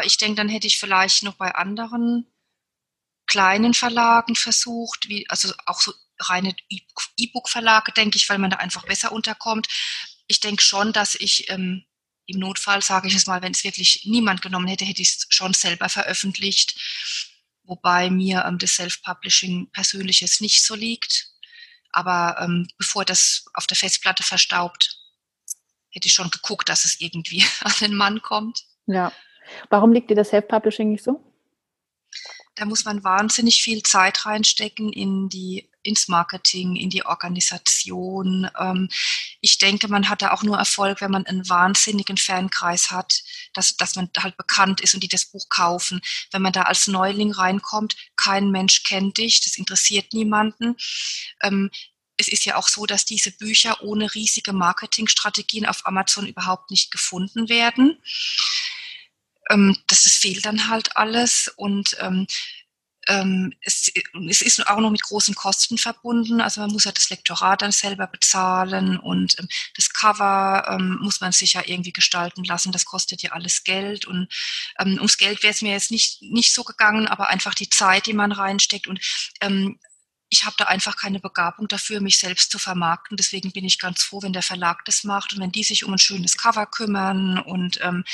ich 0.04 0.16
denke, 0.16 0.36
dann 0.36 0.48
hätte 0.48 0.66
ich 0.66 0.78
vielleicht 0.78 1.22
noch 1.22 1.34
bei 1.34 1.54
anderen 1.54 2.26
kleinen 3.26 3.74
Verlagen 3.74 4.34
versucht, 4.34 5.08
wie, 5.08 5.28
also 5.28 5.52
auch 5.66 5.80
so 5.80 5.92
reine 6.18 6.54
E-Book-Verlage, 7.16 7.92
denke 7.92 8.16
ich, 8.16 8.28
weil 8.28 8.38
man 8.38 8.50
da 8.50 8.58
einfach 8.58 8.84
besser 8.84 9.12
unterkommt. 9.12 9.68
Ich 10.26 10.40
denke 10.40 10.62
schon, 10.62 10.92
dass 10.92 11.14
ich 11.14 11.48
ähm, 11.48 11.84
im 12.26 12.40
Notfall, 12.40 12.82
sage 12.82 13.08
ich 13.08 13.14
es 13.14 13.26
mal, 13.26 13.42
wenn 13.42 13.52
es 13.52 13.64
wirklich 13.64 14.02
niemand 14.04 14.42
genommen 14.42 14.68
hätte, 14.68 14.84
hätte 14.84 15.02
ich 15.02 15.10
es 15.10 15.26
schon 15.30 15.54
selber 15.54 15.88
veröffentlicht. 15.88 16.78
Wobei 17.64 18.10
mir 18.10 18.44
ähm, 18.46 18.58
das 18.58 18.74
Self-Publishing 18.74 19.70
persönliches 19.72 20.40
nicht 20.40 20.62
so 20.62 20.74
liegt. 20.74 21.28
Aber 21.92 22.36
ähm, 22.40 22.68
bevor 22.78 23.04
das 23.04 23.44
auf 23.54 23.66
der 23.66 23.76
Festplatte 23.76 24.22
verstaubt, 24.22 24.96
hätte 25.90 26.06
ich 26.06 26.14
schon 26.14 26.30
geguckt, 26.30 26.68
dass 26.68 26.84
es 26.84 27.00
irgendwie 27.00 27.44
an 27.60 27.74
den 27.80 27.94
Mann 27.94 28.22
kommt. 28.22 28.64
Ja. 28.86 29.12
Warum 29.68 29.92
liegt 29.92 30.10
dir 30.10 30.16
das 30.16 30.30
Self-Publishing 30.30 30.90
nicht 30.90 31.04
so? 31.04 31.20
Da 32.56 32.64
muss 32.64 32.84
man 32.84 33.04
wahnsinnig 33.04 33.62
viel 33.62 33.82
Zeit 33.82 34.26
reinstecken 34.26 34.92
in 34.92 35.28
die 35.28 35.70
ins 35.82 36.08
Marketing, 36.08 36.76
in 36.76 36.90
die 36.90 37.06
Organisation. 37.06 38.50
Ähm, 38.58 38.88
ich 39.40 39.58
denke, 39.58 39.88
man 39.88 40.08
hat 40.08 40.22
da 40.22 40.32
auch 40.32 40.42
nur 40.42 40.58
Erfolg, 40.58 41.00
wenn 41.00 41.10
man 41.10 41.26
einen 41.26 41.48
wahnsinnigen 41.48 42.16
Fankreis 42.16 42.90
hat, 42.90 43.22
dass, 43.54 43.76
dass 43.76 43.96
man 43.96 44.10
halt 44.18 44.36
bekannt 44.36 44.80
ist 44.80 44.94
und 44.94 45.02
die 45.02 45.08
das 45.08 45.26
Buch 45.26 45.48
kaufen. 45.48 46.00
Wenn 46.32 46.42
man 46.42 46.52
da 46.52 46.62
als 46.62 46.86
Neuling 46.86 47.32
reinkommt, 47.32 47.96
kein 48.16 48.50
Mensch 48.50 48.82
kennt 48.84 49.18
dich, 49.18 49.40
das 49.40 49.56
interessiert 49.56 50.12
niemanden. 50.12 50.76
Ähm, 51.42 51.70
es 52.18 52.28
ist 52.28 52.44
ja 52.44 52.56
auch 52.56 52.68
so, 52.68 52.84
dass 52.84 53.06
diese 53.06 53.32
Bücher 53.32 53.82
ohne 53.82 54.14
riesige 54.14 54.52
Marketingstrategien 54.52 55.64
auf 55.64 55.86
Amazon 55.86 56.26
überhaupt 56.26 56.70
nicht 56.70 56.90
gefunden 56.90 57.48
werden 57.48 57.98
ähm, 59.50 59.76
das, 59.86 60.00
fehlt 60.02 60.44
dann 60.46 60.68
halt 60.68 60.96
alles 60.96 61.52
und 61.56 61.96
ähm, 62.00 62.26
ähm, 63.08 63.52
es, 63.62 63.90
ist 64.42 64.66
auch 64.66 64.78
noch 64.78 64.90
mit 64.90 65.02
großen 65.02 65.34
Kosten 65.34 65.78
verbunden. 65.78 66.40
Also 66.40 66.60
man 66.60 66.70
muss 66.70 66.84
ja 66.84 66.92
das 66.92 67.10
Lektorat 67.10 67.62
dann 67.62 67.72
selber 67.72 68.06
bezahlen 68.06 68.98
und 68.98 69.38
ähm, 69.38 69.48
das 69.74 69.90
Cover 69.92 70.66
ähm, 70.68 70.98
muss 71.00 71.20
man 71.20 71.32
sich 71.32 71.54
ja 71.54 71.62
irgendwie 71.64 71.92
gestalten 71.92 72.44
lassen. 72.44 72.72
Das 72.72 72.84
kostet 72.84 73.22
ja 73.22 73.32
alles 73.32 73.64
Geld 73.64 74.04
und 74.04 74.28
ums 74.78 75.18
Geld 75.18 75.42
wäre 75.42 75.52
es 75.52 75.62
mir 75.62 75.72
jetzt 75.72 75.90
nicht, 75.90 76.22
nicht 76.22 76.52
so 76.52 76.62
gegangen, 76.62 77.06
aber 77.06 77.28
einfach 77.28 77.54
die 77.54 77.68
Zeit, 77.68 78.06
die 78.06 78.12
man 78.12 78.32
reinsteckt 78.32 78.86
und 78.86 79.00
ich 80.30 80.44
habe 80.44 80.54
da 80.56 80.66
einfach 80.66 80.96
keine 80.96 81.18
Begabung 81.18 81.66
dafür, 81.66 82.00
mich 82.00 82.18
selbst 82.18 82.52
zu 82.52 82.58
vermarkten. 82.58 83.16
Deswegen 83.16 83.50
bin 83.50 83.64
ich 83.64 83.80
ganz 83.80 84.02
froh, 84.04 84.22
wenn 84.22 84.32
der 84.32 84.42
Verlag 84.42 84.84
das 84.84 85.02
macht 85.02 85.32
und 85.32 85.40
wenn 85.40 85.50
die 85.50 85.64
sich 85.64 85.84
um 85.84 85.92
ein 85.92 85.98
schönes 85.98 86.36
Cover 86.36 86.66
kümmern 86.66 87.38
und 87.40 87.80
ähm, 87.82 88.04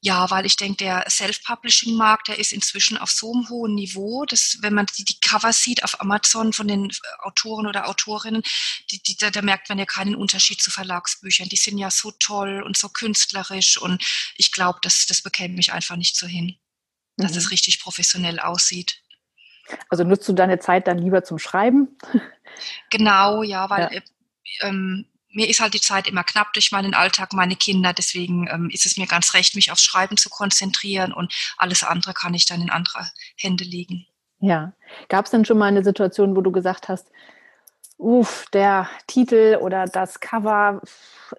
ja, 0.00 0.30
weil 0.30 0.46
ich 0.46 0.56
denke, 0.56 0.76
der 0.76 1.04
Self-Publishing-Markt, 1.08 2.28
der 2.28 2.38
ist 2.38 2.52
inzwischen 2.52 2.96
auf 2.98 3.10
so 3.10 3.32
einem 3.32 3.48
hohen 3.48 3.74
Niveau, 3.74 4.24
dass 4.26 4.58
wenn 4.60 4.74
man 4.74 4.86
die, 4.96 5.04
die 5.04 5.18
Cover 5.20 5.52
sieht 5.52 5.82
auf 5.82 6.00
Amazon 6.00 6.52
von 6.52 6.68
den 6.68 6.92
Autoren 7.20 7.66
oder 7.66 7.88
Autorinnen, 7.88 8.42
die, 8.90 9.02
die, 9.02 9.16
da, 9.16 9.30
da 9.30 9.42
merkt 9.42 9.68
man 9.68 9.78
ja 9.78 9.86
keinen 9.86 10.14
Unterschied 10.14 10.62
zu 10.62 10.70
Verlagsbüchern. 10.70 11.48
Die 11.48 11.56
sind 11.56 11.78
ja 11.78 11.90
so 11.90 12.12
toll 12.12 12.62
und 12.62 12.76
so 12.76 12.88
künstlerisch 12.88 13.76
und 13.76 14.04
ich 14.36 14.52
glaube, 14.52 14.78
das, 14.82 15.06
das 15.06 15.20
bekäme 15.20 15.54
mich 15.54 15.72
einfach 15.72 15.96
nicht 15.96 16.16
so 16.16 16.28
hin, 16.28 16.56
dass 17.16 17.32
mhm. 17.32 17.38
es 17.38 17.50
richtig 17.50 17.80
professionell 17.80 18.38
aussieht. 18.38 19.02
Also 19.88 20.04
nutzt 20.04 20.28
du 20.28 20.32
deine 20.32 20.60
Zeit 20.60 20.86
dann 20.86 20.98
lieber 20.98 21.24
zum 21.24 21.38
Schreiben? 21.38 21.98
Genau, 22.90 23.42
ja, 23.42 23.68
weil 23.70 23.82
ja. 23.82 23.88
Äh, 23.90 24.02
ähm, 24.62 25.06
mir 25.30 25.48
ist 25.48 25.60
halt 25.60 25.74
die 25.74 25.80
Zeit 25.80 26.08
immer 26.08 26.24
knapp 26.24 26.52
durch 26.52 26.72
meinen 26.72 26.94
Alltag, 26.94 27.32
meine 27.32 27.56
Kinder. 27.56 27.92
Deswegen 27.92 28.48
ähm, 28.50 28.70
ist 28.72 28.86
es 28.86 28.96
mir 28.96 29.06
ganz 29.06 29.34
recht, 29.34 29.54
mich 29.54 29.70
aufs 29.70 29.82
Schreiben 29.82 30.16
zu 30.16 30.30
konzentrieren 30.30 31.12
und 31.12 31.32
alles 31.56 31.84
andere 31.84 32.14
kann 32.14 32.34
ich 32.34 32.46
dann 32.46 32.62
in 32.62 32.70
andere 32.70 33.06
Hände 33.36 33.64
legen. 33.64 34.06
Ja. 34.40 34.72
Gab 35.08 35.24
es 35.24 35.30
denn 35.30 35.44
schon 35.44 35.58
mal 35.58 35.66
eine 35.66 35.84
Situation, 35.84 36.36
wo 36.36 36.40
du 36.40 36.52
gesagt 36.52 36.88
hast, 36.88 37.10
uff, 37.98 38.46
der 38.52 38.88
Titel 39.06 39.58
oder 39.60 39.86
das 39.86 40.20
Cover 40.20 40.80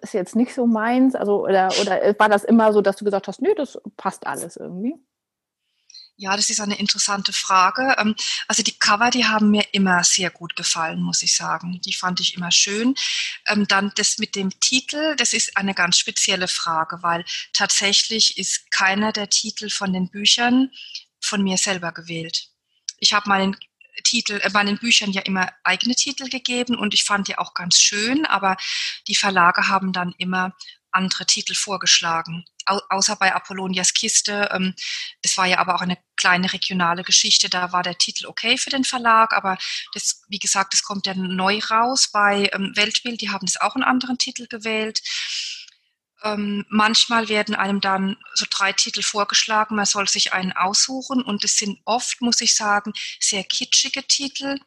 ist 0.02 0.14
jetzt 0.14 0.36
nicht 0.36 0.54
so 0.54 0.66
meins? 0.66 1.14
Also, 1.14 1.44
oder, 1.44 1.70
oder 1.80 2.14
war 2.18 2.28
das 2.28 2.44
immer 2.44 2.72
so, 2.72 2.82
dass 2.82 2.96
du 2.96 3.04
gesagt 3.04 3.28
hast, 3.28 3.40
nee, 3.40 3.54
das 3.56 3.80
passt 3.96 4.26
alles 4.26 4.56
irgendwie? 4.56 4.94
Ja, 6.20 6.36
das 6.36 6.50
ist 6.50 6.60
eine 6.60 6.78
interessante 6.78 7.32
Frage. 7.32 7.94
Ähm, 7.98 8.14
also 8.46 8.62
die 8.62 8.78
Cover, 8.78 9.08
die 9.08 9.24
haben 9.24 9.50
mir 9.50 9.64
immer 9.72 10.04
sehr 10.04 10.28
gut 10.30 10.54
gefallen, 10.54 11.00
muss 11.00 11.22
ich 11.22 11.34
sagen. 11.34 11.80
Die 11.80 11.94
fand 11.94 12.20
ich 12.20 12.36
immer 12.36 12.50
schön. 12.52 12.94
Ähm, 13.48 13.66
dann 13.66 13.90
das 13.96 14.18
mit 14.18 14.36
dem 14.36 14.50
Titel, 14.60 15.16
das 15.16 15.32
ist 15.32 15.56
eine 15.56 15.72
ganz 15.72 15.96
spezielle 15.96 16.46
Frage, 16.46 17.02
weil 17.02 17.24
tatsächlich 17.54 18.36
ist 18.36 18.70
keiner 18.70 19.12
der 19.12 19.30
Titel 19.30 19.70
von 19.70 19.94
den 19.94 20.10
Büchern 20.10 20.70
von 21.22 21.42
mir 21.42 21.56
selber 21.56 21.90
gewählt. 21.90 22.50
Ich 22.98 23.14
habe 23.14 23.26
meinen 23.26 23.56
Titel, 24.04 24.40
äh, 24.42 24.50
meinen 24.50 24.76
Büchern 24.76 25.12
ja 25.12 25.22
immer 25.22 25.50
eigene 25.64 25.94
Titel 25.94 26.28
gegeben 26.28 26.76
und 26.76 26.92
ich 26.92 27.04
fand 27.04 27.28
die 27.28 27.38
auch 27.38 27.54
ganz 27.54 27.78
schön, 27.78 28.26
aber 28.26 28.58
die 29.08 29.16
Verlage 29.16 29.68
haben 29.68 29.94
dann 29.94 30.14
immer 30.18 30.54
andere 30.90 31.24
Titel 31.24 31.54
vorgeschlagen, 31.54 32.44
außer 32.66 33.16
bei 33.16 33.34
Apollonias 33.34 33.94
Kiste. 33.94 34.48
Ähm, 34.52 34.74
das 35.22 35.36
war 35.36 35.46
ja 35.46 35.58
aber 35.58 35.74
auch 35.74 35.80
eine 35.80 35.98
kleine 36.16 36.52
regionale 36.52 37.02
Geschichte, 37.02 37.48
da 37.48 37.72
war 37.72 37.82
der 37.82 37.96
Titel 37.98 38.26
okay 38.26 38.58
für 38.58 38.70
den 38.70 38.84
Verlag, 38.84 39.32
aber 39.32 39.56
das, 39.94 40.22
wie 40.28 40.38
gesagt, 40.38 40.74
das 40.74 40.82
kommt 40.82 41.06
ja 41.06 41.14
neu 41.14 41.58
raus 41.70 42.10
bei 42.12 42.50
ähm, 42.52 42.72
Weltbild, 42.76 43.20
die 43.22 43.30
haben 43.30 43.46
das 43.46 43.60
auch 43.60 43.74
einen 43.74 43.84
anderen 43.84 44.18
Titel 44.18 44.46
gewählt. 44.46 45.00
Ähm, 46.22 46.66
manchmal 46.68 47.30
werden 47.30 47.54
einem 47.54 47.80
dann 47.80 48.18
so 48.34 48.44
drei 48.50 48.74
Titel 48.74 49.00
vorgeschlagen, 49.00 49.76
man 49.76 49.86
soll 49.86 50.06
sich 50.06 50.34
einen 50.34 50.52
aussuchen 50.52 51.22
und 51.22 51.42
es 51.44 51.56
sind 51.56 51.80
oft, 51.86 52.20
muss 52.20 52.42
ich 52.42 52.54
sagen, 52.54 52.92
sehr 53.18 53.42
kitschige 53.42 54.06
Titel, 54.06 54.58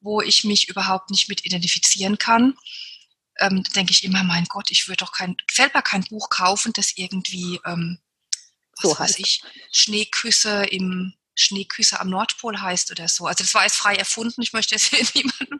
wo 0.00 0.22
ich 0.22 0.44
mich 0.44 0.68
überhaupt 0.70 1.10
nicht 1.10 1.28
mit 1.28 1.44
identifizieren 1.44 2.16
kann 2.16 2.54
ähm, 3.40 3.62
denke 3.74 3.92
ich 3.92 4.04
immer, 4.04 4.22
mein 4.22 4.44
Gott, 4.44 4.70
ich 4.70 4.88
würde 4.88 5.04
doch 5.04 5.12
kein, 5.12 5.36
selber 5.50 5.82
kein 5.82 6.04
Buch 6.04 6.30
kaufen, 6.30 6.72
das 6.72 6.92
irgendwie, 6.96 7.60
ähm, 7.64 7.98
was 8.80 8.90
so 8.90 8.98
weiß 8.98 9.18
ich, 9.18 9.42
Schneeküsse 9.72 10.64
im 10.64 11.14
Schneeküsse 11.36 12.00
am 12.00 12.10
Nordpol 12.10 12.60
heißt 12.60 12.90
oder 12.90 13.08
so. 13.08 13.26
Also 13.26 13.42
das 13.42 13.54
war 13.54 13.64
jetzt 13.64 13.76
frei 13.76 13.94
erfunden. 13.96 14.42
Ich 14.42 14.52
möchte 14.52 14.74
jetzt 14.74 14.92
niemandem 15.14 15.58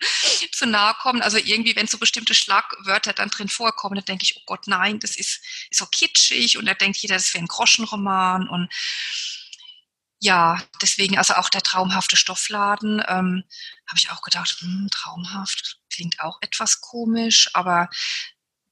zu 0.52 0.66
nahe 0.66 0.94
kommen. 0.94 1.22
Also 1.22 1.38
irgendwie, 1.38 1.74
wenn 1.76 1.86
so 1.86 1.98
bestimmte 1.98 2.34
Schlagwörter 2.34 3.12
dann 3.12 3.30
drin 3.30 3.48
vorkommen, 3.48 3.96
dann 3.96 4.04
denke 4.04 4.24
ich, 4.24 4.36
oh 4.36 4.42
Gott, 4.46 4.66
nein, 4.66 5.00
das 5.00 5.16
ist, 5.16 5.40
ist 5.70 5.78
so 5.78 5.86
kitschig. 5.86 6.58
Und 6.58 6.66
da 6.66 6.74
denkt 6.74 6.98
jeder, 6.98 7.16
das 7.16 7.32
wäre 7.34 7.44
ein 7.44 7.48
Groschenroman. 7.48 8.48
Und 8.48 8.72
ja, 10.24 10.58
deswegen, 10.80 11.18
also 11.18 11.34
auch 11.34 11.50
der 11.50 11.60
traumhafte 11.60 12.16
Stoffladen, 12.16 13.02
ähm, 13.06 13.44
habe 13.86 13.98
ich 13.98 14.10
auch 14.10 14.22
gedacht, 14.22 14.56
hm, 14.60 14.88
traumhaft, 14.90 15.80
klingt 15.92 16.18
auch 16.20 16.38
etwas 16.40 16.80
komisch, 16.80 17.50
aber 17.52 17.90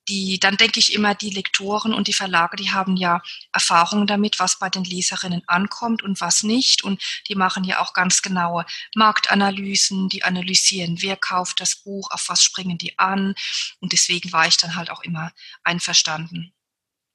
die, 0.09 0.41
dann 0.41 0.57
denke 0.57 0.81
ich 0.81 0.95
immer, 0.95 1.15
die 1.15 1.29
Lektoren 1.29 1.93
und 1.93 2.09
die 2.09 2.15
Verlage, 2.15 2.57
die 2.57 2.71
haben 2.73 2.97
ja 2.97 3.21
Erfahrungen 3.53 4.07
damit, 4.07 4.39
was 4.39 4.59
bei 4.59 4.71
den 4.71 4.85
Leserinnen 4.85 5.43
ankommt 5.47 6.03
und 6.03 6.23
was 6.23 6.43
nicht. 6.43 6.83
Und 6.85 7.03
die 7.29 7.35
machen 7.35 7.65
ja 7.65 7.81
auch 7.81 7.93
ganz 7.93 8.23
genaue 8.23 8.65
Marktanalysen, 8.97 10.09
die 10.09 10.25
analysieren, 10.25 11.03
wer 11.03 11.17
kauft 11.17 11.61
das 11.61 11.77
Buch, 11.77 12.11
auf 12.11 12.25
was 12.29 12.43
springen 12.43 12.79
die 12.79 12.99
an. 12.99 13.35
Und 13.79 13.93
deswegen 13.93 14.33
war 14.33 14.47
ich 14.47 14.57
dann 14.57 14.75
halt 14.75 14.91
auch 14.91 15.03
immer 15.03 15.33
einverstanden. 15.65 16.55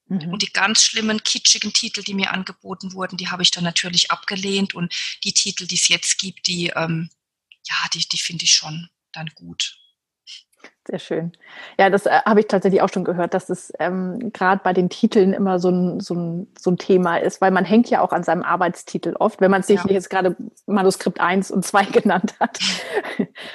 Mhm. 0.08 0.30
Und 0.30 0.42
die 0.42 0.52
ganz 0.52 0.84
schlimmen, 0.84 1.24
kitschigen 1.24 1.74
Titel, 1.74 2.04
die 2.04 2.14
mir 2.14 2.32
angeboten 2.32 2.94
wurden, 2.94 3.18
die 3.18 3.30
habe 3.30 3.44
ich 3.44 3.52
dann 3.52 3.64
natürlich 3.64 4.12
abgelehnt. 4.12 4.74
Und 4.74 4.94
die 5.24 5.34
Titel, 5.34 5.68
die 5.68 5.76
es 5.76 5.88
jetzt 5.88 6.18
gibt, 6.18 6.48
die, 6.48 6.68
ähm, 6.76 7.10
ja, 7.68 7.76
die, 7.94 8.08
die 8.08 8.18
finde 8.18 8.46
ich 8.46 8.54
schon 8.54 8.90
dann 9.12 9.28
gut. 9.36 9.78
Sehr 10.88 11.00
schön. 11.00 11.34
Ja, 11.78 11.90
das 11.90 12.06
äh, 12.06 12.22
habe 12.26 12.40
ich 12.40 12.48
tatsächlich 12.48 12.82
auch 12.82 12.88
schon 12.88 13.04
gehört, 13.04 13.34
dass 13.34 13.50
es 13.50 13.74
ähm, 13.78 14.32
gerade 14.32 14.62
bei 14.64 14.72
den 14.72 14.90
Titeln 14.90 15.34
immer 15.34 15.60
so 15.60 15.70
ein, 15.70 16.00
so, 16.00 16.14
ein, 16.14 16.48
so 16.58 16.72
ein 16.72 16.78
Thema 16.78 17.18
ist, 17.18 17.42
weil 17.42 17.52
man 17.52 17.66
hängt 17.66 17.90
ja 17.90 18.00
auch 18.00 18.14
an 18.14 18.24
seinem 18.24 18.42
Arbeitstitel 18.42 19.14
oft, 19.20 19.42
wenn 19.42 19.52
man 19.52 19.64
sich 19.64 19.78
ja. 19.78 19.84
nicht 19.84 19.94
jetzt 19.94 20.10
gerade 20.10 20.38
Manuskript 20.66 21.20
1 21.20 21.52
und 21.52 21.66
2 21.66 21.84
genannt 21.92 22.36
hat, 22.40 22.60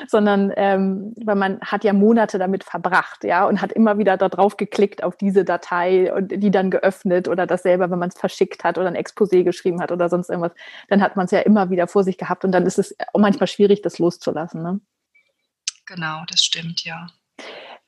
sondern 0.08 0.52
ähm, 0.56 1.14
weil 1.24 1.36
man 1.36 1.58
hat 1.62 1.84
ja 1.84 1.94
Monate 1.94 2.38
damit 2.38 2.64
verbracht, 2.64 3.24
ja, 3.24 3.46
und 3.46 3.62
hat 3.62 3.72
immer 3.72 3.96
wieder 3.96 4.18
da 4.18 4.28
drauf 4.28 4.58
geklickt 4.58 5.02
auf 5.02 5.16
diese 5.16 5.44
Datei 5.44 6.12
und 6.12 6.28
die 6.32 6.50
dann 6.50 6.70
geöffnet 6.70 7.28
oder 7.28 7.46
das 7.46 7.62
selber, 7.62 7.90
wenn 7.90 7.98
man 7.98 8.10
es 8.10 8.18
verschickt 8.18 8.62
hat 8.62 8.76
oder 8.76 8.88
ein 8.88 8.96
Exposé 8.96 9.42
geschrieben 9.42 9.80
hat 9.80 9.90
oder 9.90 10.10
sonst 10.10 10.28
irgendwas, 10.28 10.52
dann 10.90 11.00
hat 11.00 11.16
man 11.16 11.24
es 11.24 11.30
ja 11.30 11.40
immer 11.40 11.70
wieder 11.70 11.86
vor 11.86 12.04
sich 12.04 12.18
gehabt 12.18 12.44
und 12.44 12.52
dann 12.52 12.66
ist 12.66 12.78
es 12.78 12.94
auch 13.14 13.20
manchmal 13.20 13.46
schwierig, 13.46 13.80
das 13.80 13.98
loszulassen. 13.98 14.62
Ne? 14.62 14.80
Genau, 15.94 16.24
das 16.26 16.40
stimmt, 16.42 16.84
ja. 16.84 17.06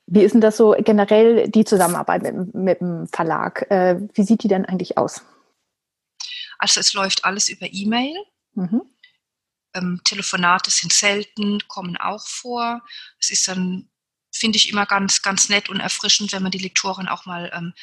Wie 0.05 0.21
ist 0.21 0.33
denn 0.33 0.41
das 0.41 0.57
so 0.57 0.75
generell 0.77 1.49
die 1.49 1.65
Zusammenarbeit 1.65 2.21
mit, 2.21 2.53
mit 2.53 2.81
dem 2.81 3.07
Verlag? 3.07 3.65
Äh, 3.71 3.99
wie 4.13 4.23
sieht 4.23 4.43
die 4.43 4.47
denn 4.47 4.65
eigentlich 4.65 4.97
aus? 4.99 5.21
Also 6.59 6.79
es 6.79 6.93
läuft 6.93 7.25
alles 7.25 7.49
über 7.49 7.67
E-Mail. 7.71 8.15
Mhm. 8.53 8.83
Ähm, 9.73 10.01
Telefonate 10.03 10.69
sind 10.69 10.93
selten, 10.93 11.67
kommen 11.67 11.97
auch 11.97 12.27
vor. 12.27 12.83
Es 13.19 13.31
ist 13.31 13.47
dann, 13.47 13.89
finde 14.31 14.57
ich, 14.57 14.69
immer 14.69 14.85
ganz, 14.85 15.23
ganz 15.23 15.49
nett 15.49 15.69
und 15.69 15.79
erfrischend, 15.79 16.31
wenn 16.31 16.43
man 16.43 16.51
die 16.51 16.59
Lektorin 16.59 17.07
auch 17.07 17.25
mal 17.25 17.51
ähm, 17.55 17.73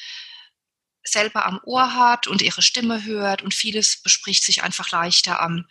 selber 1.02 1.46
am 1.46 1.60
Ohr 1.64 1.94
hat 1.94 2.28
und 2.28 2.42
ihre 2.42 2.62
Stimme 2.62 3.04
hört 3.04 3.42
und 3.42 3.54
vieles 3.54 4.00
bespricht 4.00 4.44
sich 4.44 4.62
einfach 4.62 4.92
leichter 4.92 5.42
am 5.42 5.66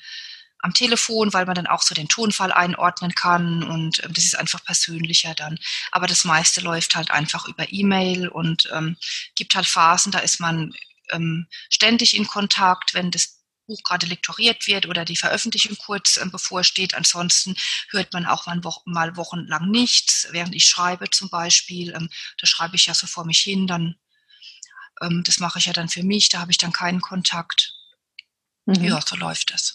am 0.61 0.73
Telefon, 0.73 1.33
weil 1.33 1.45
man 1.45 1.55
dann 1.55 1.67
auch 1.67 1.81
so 1.81 1.95
den 1.95 2.07
Tonfall 2.07 2.51
einordnen 2.51 3.13
kann 3.15 3.63
und 3.63 4.03
ähm, 4.03 4.13
das 4.13 4.25
ist 4.25 4.37
einfach 4.37 4.63
persönlicher 4.63 5.33
dann. 5.35 5.57
Aber 5.91 6.07
das 6.07 6.23
meiste 6.23 6.61
läuft 6.61 6.95
halt 6.95 7.11
einfach 7.11 7.47
über 7.47 7.71
E-Mail 7.71 8.27
und 8.27 8.69
ähm, 8.73 8.97
gibt 9.35 9.55
halt 9.55 9.65
Phasen, 9.67 10.11
da 10.11 10.19
ist 10.19 10.39
man 10.39 10.73
ähm, 11.11 11.47
ständig 11.69 12.15
in 12.15 12.27
Kontakt, 12.27 12.93
wenn 12.93 13.11
das 13.11 13.41
Buch 13.67 13.83
gerade 13.83 14.05
lektoriert 14.05 14.67
wird 14.67 14.85
oder 14.85 15.05
die 15.05 15.15
Veröffentlichung 15.15 15.77
kurz 15.77 16.17
ähm, 16.17 16.31
bevorsteht. 16.31 16.93
Ansonsten 16.93 17.55
hört 17.89 18.13
man 18.13 18.25
auch 18.25 18.45
mal, 18.45 18.63
wo 18.63 18.73
mal 18.85 19.15
wochenlang 19.15 19.69
nichts, 19.69 20.27
während 20.31 20.55
ich 20.55 20.65
schreibe 20.65 21.09
zum 21.09 21.29
Beispiel. 21.29 21.93
Ähm, 21.93 22.09
da 22.39 22.47
schreibe 22.47 22.75
ich 22.75 22.85
ja 22.85 22.93
so 22.93 23.07
vor 23.07 23.25
mich 23.25 23.39
hin, 23.39 23.67
dann 23.67 23.95
ähm, 25.01 25.23
das 25.25 25.39
mache 25.39 25.59
ich 25.59 25.65
ja 25.65 25.73
dann 25.73 25.89
für 25.89 26.03
mich, 26.03 26.29
da 26.29 26.39
habe 26.39 26.51
ich 26.51 26.57
dann 26.57 26.71
keinen 26.71 27.01
Kontakt. 27.01 27.73
Mhm. 28.65 28.83
Ja, 28.83 28.99
so 29.01 29.15
läuft 29.15 29.53
das. 29.53 29.73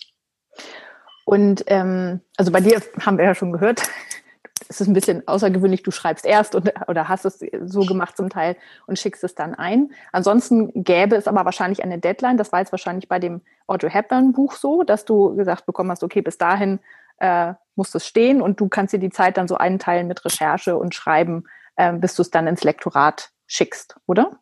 Und 1.25 1.65
ähm, 1.67 2.21
also 2.37 2.53
bei 2.53 2.61
dir 2.61 2.81
haben 3.05 3.19
wir 3.19 3.25
ja 3.25 3.35
schon 3.35 3.53
gehört, 3.53 3.83
es 4.69 4.81
ist 4.81 4.87
ein 4.87 4.95
bisschen 4.95 5.27
außergewöhnlich, 5.27 5.83
du 5.83 5.91
schreibst 5.91 6.25
erst 6.25 6.55
und, 6.55 6.73
oder 6.89 7.09
hast 7.09 7.25
es 7.25 7.45
so 7.65 7.81
gemacht 7.81 8.17
zum 8.17 8.31
Teil 8.31 8.57
und 8.87 8.99
schickst 8.99 9.25
es 9.25 9.35
dann 9.35 9.55
ein. 9.55 9.91
Ansonsten 10.13 10.85
gäbe 10.85 11.17
es 11.17 11.27
aber 11.27 11.45
wahrscheinlich 11.45 11.83
eine 11.83 11.99
Deadline. 11.99 12.37
Das 12.37 12.53
war 12.53 12.61
jetzt 12.61 12.73
wahrscheinlich 12.73 13.09
bei 13.09 13.19
dem 13.19 13.43
Audrey 13.67 13.91
Hepburn 13.91 14.33
Buch 14.33 14.55
so, 14.55 14.83
dass 14.83 15.05
du 15.05 15.35
gesagt 15.37 15.67
bekommen 15.67 15.91
hast, 15.91 16.05
okay, 16.05 16.23
bis 16.23 16.39
dahin 16.39 16.79
äh, 17.19 17.55
muss 17.75 17.95
es 17.95 18.07
stehen 18.07 18.41
und 18.41 18.61
du 18.61 18.69
kannst 18.69 18.95
dir 18.95 18.99
die 18.99 19.11
Zeit 19.11 19.37
dann 19.37 19.49
so 19.49 19.57
einteilen 19.57 20.07
mit 20.07 20.25
Recherche 20.25 20.77
und 20.77 20.95
Schreiben, 20.95 21.45
äh, 21.77 21.93
bis 21.93 22.15
du 22.15 22.23
es 22.23 22.31
dann 22.31 22.47
ins 22.47 22.63
Lektorat 22.63 23.31
schickst, 23.47 23.97
oder? 24.07 24.39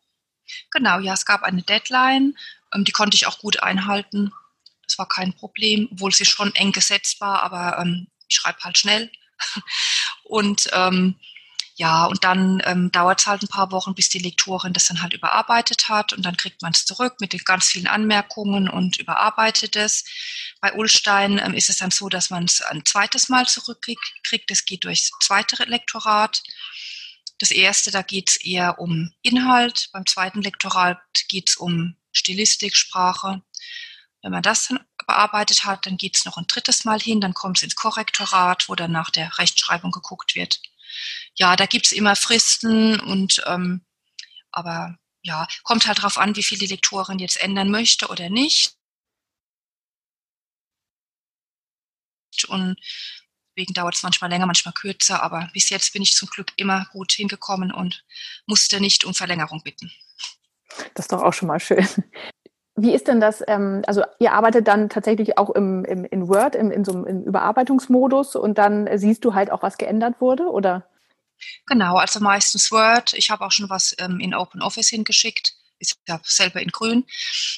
Genau, 0.71 0.99
ja, 0.99 1.13
es 1.13 1.25
gab 1.25 1.41
eine 1.43 1.63
Deadline, 1.63 2.35
ähm, 2.73 2.83
die 2.83 2.91
konnte 2.91 3.15
ich 3.15 3.27
auch 3.27 3.39
gut 3.39 3.63
einhalten 3.63 4.31
Das 4.87 4.97
war 4.97 5.07
kein 5.07 5.33
Problem, 5.33 5.89
obwohl 5.91 6.13
sie 6.13 6.25
schon 6.25 6.53
eng 6.55 6.71
gesetzt 6.71 7.19
war, 7.21 7.43
aber 7.43 7.79
ähm, 7.79 8.07
ich 8.27 8.35
schreibe 8.35 8.59
halt 8.63 8.77
schnell. 8.77 9.11
und 10.23 10.69
ähm, 10.73 11.15
ja, 11.77 12.05
und 12.05 12.23
dann 12.23 12.61
ähm, 12.65 12.89
dauert 12.91 13.19
es 13.19 13.27
halt 13.27 13.43
ein 13.43 13.49
paar 13.49 13.69
Wochen, 13.71 13.95
bis 13.95 14.07
die 14.07 14.19
Lektorin 14.19 14.71
das 14.71 14.87
dann 14.87 15.01
halt 15.01 15.13
überarbeitet 15.13 15.89
hat 15.89 16.13
und 16.13 16.25
dann 16.25 16.37
kriegt 16.37 16.61
man 16.61 16.71
es 16.71 16.85
zurück 16.85 17.15
mit 17.19 17.33
den 17.33 17.41
ganz 17.43 17.67
vielen 17.67 17.87
Anmerkungen 17.87 18.69
und 18.69 18.97
überarbeitet 18.97 19.75
es. 19.75 20.05
Bei 20.61 20.73
Ulstein 20.73 21.37
ähm, 21.37 21.53
ist 21.53 21.69
es 21.69 21.77
dann 21.77 21.91
so, 21.91 22.07
dass 22.07 22.29
man 22.29 22.45
es 22.45 22.61
ein 22.61 22.85
zweites 22.85 23.27
Mal 23.27 23.45
zurückkriegt. 23.45 23.99
Das 24.47 24.63
geht 24.63 24.85
durchs 24.85 25.11
zweite 25.19 25.61
Lektorat. 25.65 26.41
Das 27.39 27.51
erste, 27.51 27.91
da 27.91 28.01
geht 28.03 28.29
es 28.29 28.37
eher 28.37 28.79
um 28.79 29.11
Inhalt. 29.21 29.89
Beim 29.91 30.05
zweiten 30.05 30.41
Lektorat 30.41 30.99
geht 31.27 31.49
es 31.49 31.57
um 31.57 31.97
Stilistik, 32.13 32.77
Sprache. 32.77 33.41
Wenn 34.25 34.31
man 34.31 34.41
das 34.41 34.67
dann 34.67 34.79
bearbeitet 35.05 35.65
hat, 35.65 35.85
dann 35.85 35.97
geht 35.97 36.17
es 36.17 36.25
noch 36.25 36.37
ein 36.37 36.47
drittes 36.47 36.83
Mal 36.83 36.99
hin, 36.99 37.21
dann 37.21 37.35
kommt 37.35 37.57
es 37.57 37.63
ins 37.63 37.75
Korrektorat, 37.75 38.67
wo 38.67 38.75
dann 38.75 38.91
nach 38.91 39.11
der 39.11 39.37
Rechtschreibung 39.37 39.91
geguckt 39.91 40.35
wird 40.35 40.59
ja, 41.35 41.55
da 41.55 41.65
gibt's 41.65 41.91
immer 41.91 42.15
Fristen 42.15 42.99
und 42.99 43.43
ähm, 43.45 43.85
aber 44.51 44.97
ja, 45.21 45.47
kommt 45.63 45.87
halt 45.87 46.01
drauf 46.01 46.17
an, 46.17 46.35
wie 46.35 46.43
viel 46.43 46.57
die 46.57 46.67
Lektorin 46.67 47.19
jetzt 47.19 47.41
ändern 47.41 47.69
möchte 47.69 48.07
oder 48.07 48.29
nicht. 48.29 48.77
Und 52.47 52.77
deswegen 53.49 53.73
dauert 53.73 53.95
es 53.95 54.03
manchmal 54.03 54.29
länger, 54.29 54.45
manchmal 54.45 54.73
kürzer, 54.73 55.23
aber 55.23 55.49
bis 55.53 55.69
jetzt 55.69 55.93
bin 55.93 56.01
ich 56.01 56.15
zum 56.15 56.29
Glück 56.29 56.53
immer 56.57 56.85
gut 56.91 57.11
hingekommen 57.13 57.71
und 57.71 58.05
musste 58.45 58.79
nicht 58.79 59.03
um 59.03 59.15
Verlängerung 59.15 59.63
bitten. 59.63 59.91
Das 60.93 61.05
ist 61.05 61.11
doch 61.11 61.23
auch 61.23 61.33
schon 61.33 61.47
mal 61.47 61.59
schön. 61.59 61.87
Wie 62.77 62.93
ist 62.93 63.07
denn 63.07 63.21
das? 63.21 63.41
Ähm, 63.47 63.83
also 63.87 64.03
ihr 64.19 64.33
arbeitet 64.33 64.67
dann 64.67 64.89
tatsächlich 64.89 65.37
auch 65.37 65.49
im, 65.51 65.85
im 65.85 66.03
in 66.03 66.27
Word, 66.27 66.55
im, 66.55 66.71
in 66.71 66.83
so 66.83 66.91
einem 66.91 67.23
Überarbeitungsmodus 67.23 68.35
und 68.35 68.57
dann 68.57 68.89
siehst 68.97 69.23
du 69.23 69.33
halt 69.33 69.51
auch, 69.51 69.63
was 69.63 69.77
geändert 69.77 70.19
wurde, 70.19 70.49
oder? 70.49 70.89
Genau, 71.67 71.95
also 71.97 72.19
meistens 72.19 72.71
Word. 72.71 73.13
Ich 73.13 73.29
habe 73.29 73.45
auch 73.45 73.51
schon 73.51 73.69
was 73.69 73.95
ähm, 73.99 74.19
in 74.19 74.33
OpenOffice 74.33 74.89
hingeschickt. 74.89 75.53
Ist 75.79 75.97
ja 76.07 76.19
selber 76.23 76.61
in 76.61 76.69
grün. 76.69 77.05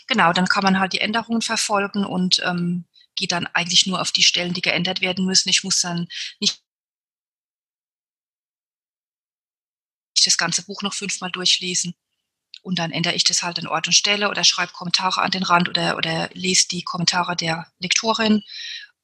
Genau, 0.08 0.34
dann 0.34 0.48
kann 0.48 0.64
man 0.64 0.80
halt 0.80 0.94
die 0.94 1.02
Änderungen 1.02 1.42
verfolgen 1.42 2.06
und 2.06 2.42
ähm, 2.46 2.86
geht 3.16 3.32
dann 3.32 3.48
eigentlich 3.48 3.88
nur 3.88 4.02
auf 4.02 4.12
die 4.12 4.24
Stellen, 4.24 4.54
die 4.54 4.62
geändert 4.62 5.02
werden 5.02 5.26
müssen. 5.26 5.50
Ich 5.50 5.64
muss 5.64 5.82
dann 5.82 6.08
nicht 6.40 6.62
das 10.26 10.38
ganze 10.38 10.64
Buch 10.64 10.82
noch 10.82 10.94
fünfmal 10.94 11.32
durchlesen. 11.32 11.96
Und 12.62 12.80
dann 12.80 12.92
ändere 12.92 13.14
ich 13.14 13.24
das 13.24 13.44
halt 13.44 13.60
an 13.60 13.68
Ort 13.68 13.88
und 13.88 13.94
Stelle 13.94 14.30
oder 14.30 14.44
schreibe 14.44 14.74
Kommentare 14.74 15.22
an 15.22 15.32
den 15.32 15.44
Rand 15.44 15.70
oder, 15.70 15.98
oder 15.98 16.30
lese 16.34 16.68
die 16.70 16.84
Kommentare 16.84 17.36
der 17.36 17.68
Lektorin 17.80 18.44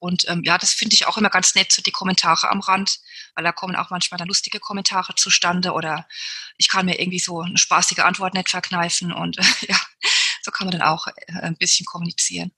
und 0.03 0.29
ähm, 0.29 0.41
ja, 0.43 0.57
das 0.57 0.73
finde 0.73 0.95
ich 0.95 1.07
auch 1.07 1.17
immer 1.17 1.29
ganz 1.29 1.55
nett, 1.55 1.71
so 1.71 1.81
die 1.81 1.93
Kommentare 1.93 2.51
am 2.51 2.59
Rand, 2.59 2.99
weil 3.35 3.45
da 3.45 3.53
kommen 3.53 3.77
auch 3.77 3.89
manchmal 3.89 4.17
dann 4.17 4.27
lustige 4.27 4.59
Kommentare 4.59 5.15
zustande 5.15 5.71
oder 5.71 6.05
ich 6.57 6.67
kann 6.67 6.87
mir 6.87 6.99
irgendwie 6.99 7.19
so 7.19 7.39
eine 7.39 7.57
spaßige 7.57 7.99
Antwort 7.99 8.33
nicht 8.33 8.49
verkneifen 8.49 9.13
und 9.13 9.37
äh, 9.37 9.43
ja, 9.69 9.77
so 10.41 10.51
kann 10.51 10.67
man 10.67 10.77
dann 10.77 10.85
auch 10.85 11.07
äh, 11.07 11.39
ein 11.43 11.55
bisschen 11.55 11.85
kommunizieren. 11.85 12.51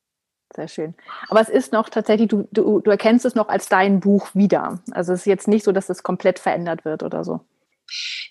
Sehr 0.55 0.67
schön. 0.67 0.95
Aber 1.27 1.39
es 1.39 1.49
ist 1.49 1.71
noch 1.71 1.89
tatsächlich, 1.89 2.29
du, 2.29 2.47
du, 2.51 2.79
du 2.79 2.89
erkennst 2.89 3.25
es 3.25 3.35
noch 3.35 3.47
als 3.47 3.69
dein 3.69 3.99
Buch 3.99 4.33
wieder. 4.33 4.81
Also 4.89 5.13
es 5.13 5.19
ist 5.19 5.25
jetzt 5.27 5.47
nicht 5.47 5.65
so, 5.65 5.71
dass 5.71 5.89
es 5.89 6.01
komplett 6.01 6.39
verändert 6.39 6.83
wird 6.83 7.03
oder 7.03 7.23
so. 7.23 7.45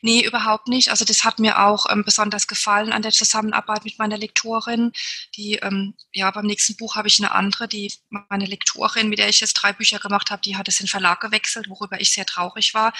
Nee, 0.02 0.24
überhaupt 0.24 0.68
nicht. 0.68 0.90
Also 0.90 1.04
das 1.04 1.24
hat 1.24 1.38
mir 1.38 1.60
auch 1.64 1.86
ähm, 1.90 2.04
besonders 2.04 2.46
gefallen 2.46 2.92
an 2.92 3.02
der 3.02 3.12
Zusammenarbeit 3.12 3.84
mit 3.84 3.98
meiner 3.98 4.18
Lektorin. 4.18 4.92
Die, 5.36 5.54
ähm, 5.56 5.94
ja, 6.12 6.30
beim 6.30 6.46
nächsten 6.46 6.76
Buch 6.76 6.96
habe 6.96 7.08
ich 7.08 7.18
eine 7.18 7.32
andere, 7.32 7.68
die 7.68 7.92
meine 8.10 8.46
Lektorin, 8.46 9.08
mit 9.08 9.18
der 9.18 9.28
ich 9.28 9.40
jetzt 9.40 9.54
drei 9.54 9.72
Bücher 9.72 9.98
gemacht 9.98 10.30
habe, 10.30 10.42
die 10.42 10.56
hat 10.56 10.68
es 10.68 10.80
in 10.80 10.88
Verlag 10.88 11.20
gewechselt, 11.20 11.68
worüber 11.68 12.00
ich 12.00 12.12
sehr 12.12 12.26
traurig 12.26 12.74
war. 12.74 12.92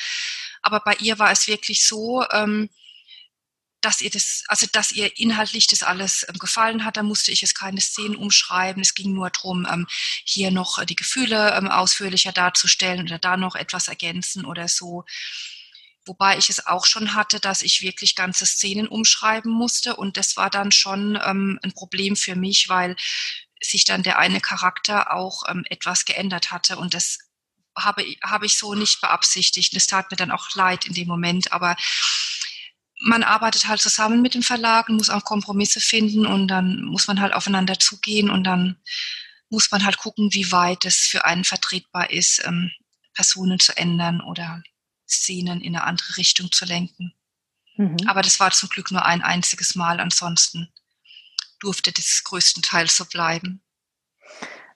Aber 0.63 0.81
bei 0.81 0.95
ihr 1.01 1.19
war 1.19 1.31
es 1.31 1.47
wirklich 1.47 1.87
so, 1.87 2.25
ähm, 2.31 2.71
dass 3.85 4.01
ihr 4.01 4.11
das, 4.11 4.45
also 4.49 4.67
dass 4.73 4.93
ihr 4.93 5.19
inhaltlich 5.19 5.67
das 5.67 5.83
alles 5.83 6.27
ähm, 6.29 6.39
gefallen 6.39 6.85
hat, 6.85 6.97
da 6.97 7.03
musste 7.03 7.33
ich 7.33 7.43
es 7.43 7.55
keine 7.55 7.81
Szenen 7.81 8.17
umschreiben. 8.17 8.83
Es 8.83 8.95
ging 8.95 9.13
nur 9.13 9.31
darum, 9.31 9.67
ähm, 9.71 9.87
hier 10.25 10.51
noch 10.51 10.83
die 10.85 10.97
Gefühle 10.97 11.55
ähm, 11.57 11.69
ausführlicher 11.69 12.33
darzustellen 12.33 13.07
oder 13.07 13.19
da 13.19 13.37
noch 13.37 13.55
etwas 13.55 13.89
ergänzen 13.89 14.45
oder 14.47 14.69
so. 14.69 15.05
Wobei 16.07 16.37
ich 16.37 16.51
es 16.51 16.67
auch 16.67 16.87
schon 16.87 17.15
hatte, 17.15 17.41
dass 17.41 17.63
ich 17.63 17.83
wirklich 17.83 18.15
ganze 18.15 18.47
Szenen 18.47 18.89
umschreiben 18.89 19.51
musste. 19.51 19.97
Und 19.97 20.17
das 20.17 20.37
war 20.37 20.51
dann 20.51 20.73
schon 20.73 21.19
ähm, 21.25 21.59
ein 21.63 21.73
Problem 21.73 22.17
für 22.17 22.37
mich, 22.37 22.69
weil 22.69 22.97
sich 23.63 23.85
dann 23.85 24.03
der 24.03 24.19
eine 24.19 24.41
Charakter 24.41 25.15
auch 25.15 25.45
ähm, 25.49 25.65
etwas 25.69 26.05
geändert 26.05 26.51
hatte. 26.51 26.77
Und 26.77 26.95
das 26.95 27.19
habe, 27.77 28.05
habe 28.23 28.47
ich 28.47 28.59
so 28.59 28.75
nicht 28.75 29.01
beabsichtigt. 29.01 29.75
Das 29.75 29.87
tat 29.87 30.11
mir 30.11 30.17
dann 30.17 30.31
auch 30.31 30.55
leid 30.55 30.85
in 30.85 30.95
dem 30.95 31.09
Moment. 31.09 31.53
Aber 31.53 31.77
man 33.01 33.23
arbeitet 33.23 33.67
halt 33.69 33.81
zusammen 33.81 34.23
mit 34.23 34.35
dem 34.35 34.43
Verlag 34.43 34.89
und 34.89 34.97
muss 34.97 35.11
auch 35.11 35.25
Kompromisse 35.25 35.81
finden 35.81 36.27
und 36.27 36.49
dann 36.49 36.83
muss 36.83 37.07
man 37.07 37.21
halt 37.21 37.35
aufeinander 37.35 37.79
zugehen 37.79 38.31
und 38.31 38.45
dann 38.45 38.77
muss 39.51 39.71
man 39.71 39.85
halt 39.85 39.99
gucken, 39.99 40.33
wie 40.33 40.51
weit 40.53 40.85
es 40.85 40.99
für 40.99 41.25
einen 41.25 41.45
vertretbar 41.45 42.11
ist, 42.11 42.43
ähm, 42.45 42.71
Personen 43.15 43.61
zu 43.61 43.77
ändern 43.77 44.21
oder 44.21 44.63
Szenen 45.15 45.61
in 45.61 45.77
eine 45.77 45.85
andere 45.85 46.17
Richtung 46.17 46.51
zu 46.53 46.65
lenken. 46.65 47.15
Mhm. 47.77 47.97
Aber 48.07 48.23
das 48.23 48.41
war 48.41 48.51
zum 48.51 48.69
Glück 48.69 48.91
nur 48.91 49.05
ein 49.05 49.23
einziges 49.23 49.75
Mal. 49.75 50.01
Ansonsten 50.01 50.73
durfte 51.61 51.93
das 51.93 52.23
größtenteils 52.25 52.97
so 52.97 53.05
bleiben. 53.07 53.63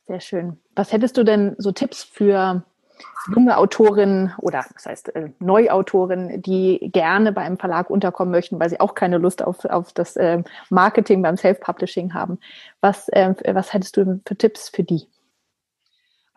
Sehr 0.07 0.21
schön. 0.21 0.59
Was 0.75 0.93
hättest 0.93 1.17
du 1.17 1.25
denn 1.25 1.55
so 1.59 1.71
Tipps 1.73 2.03
für 2.03 2.65
junge 3.35 3.57
Autorinnen 3.57 4.33
oder 4.39 4.65
das 4.73 4.87
heißt 4.87 5.15
äh, 5.15 5.31
Neuautorinnen, 5.39 6.41
die 6.43 6.91
gerne 6.93 7.33
bei 7.33 7.43
einem 7.43 7.59
Verlag 7.59 7.91
unterkommen 7.91 8.33
möchten, 8.33 8.59
weil 8.59 8.71
sie 8.71 8.81
auch 8.81 8.95
keine 8.95 9.19
Lust 9.19 9.43
auf, 9.43 9.65
auf 9.67 9.93
das 9.93 10.17
äh, 10.17 10.43
Marketing 10.71 11.23
beim 11.23 11.37
Self-Publishing 11.37 12.15
haben. 12.15 12.39
Was, 12.81 13.09
äh, 13.11 13.35
was 13.53 13.73
hättest 13.73 13.97
du 13.97 14.21
für 14.27 14.37
Tipps 14.37 14.71
für 14.71 14.83
die? 14.83 15.07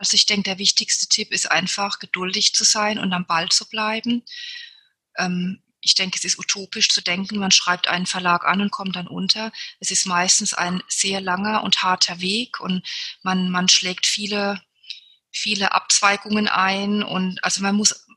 Also 0.02 0.16
ich 0.16 0.26
denke, 0.26 0.50
der 0.50 0.58
wichtigste 0.58 1.08
Tipp 1.08 1.32
ist 1.32 1.52
einfach, 1.52 2.00
geduldig 2.00 2.56
zu 2.56 2.64
sein 2.64 2.98
und 2.98 3.14
am 3.14 3.28
Ball 3.28 3.50
zu 3.50 3.70
bleiben. 3.70 4.24
Ähm, 5.16 5.62
ich 5.80 5.94
denke, 5.94 6.18
es 6.18 6.26
ist 6.26 6.40
utopisch 6.40 6.90
zu 6.90 7.02
denken, 7.02 7.38
man 7.38 7.52
schreibt 7.52 7.88
einen 7.88 8.08
Verlag 8.08 8.44
an 8.46 8.62
und 8.62 8.72
kommt 8.72 8.96
dann 8.96 9.08
unter. 9.08 9.52
Es 9.80 9.92
ist 9.92 10.08
meistens 10.08 10.56
ein 10.56 10.82
sehr 10.88 11.22
langer 11.22 11.62
und 11.62 11.84
harter 11.84 12.20
Weg 12.20 12.60
und 12.60 12.84
man, 13.22 13.52
man 13.52 13.70
schlägt 13.70 14.08
viele, 14.08 14.60
viele 15.32 15.72
Abzweigungen 15.72 16.48
ein 16.48 17.04
und 17.04 17.44
also 17.44 17.62
man 17.62 17.76
muss 17.76 18.08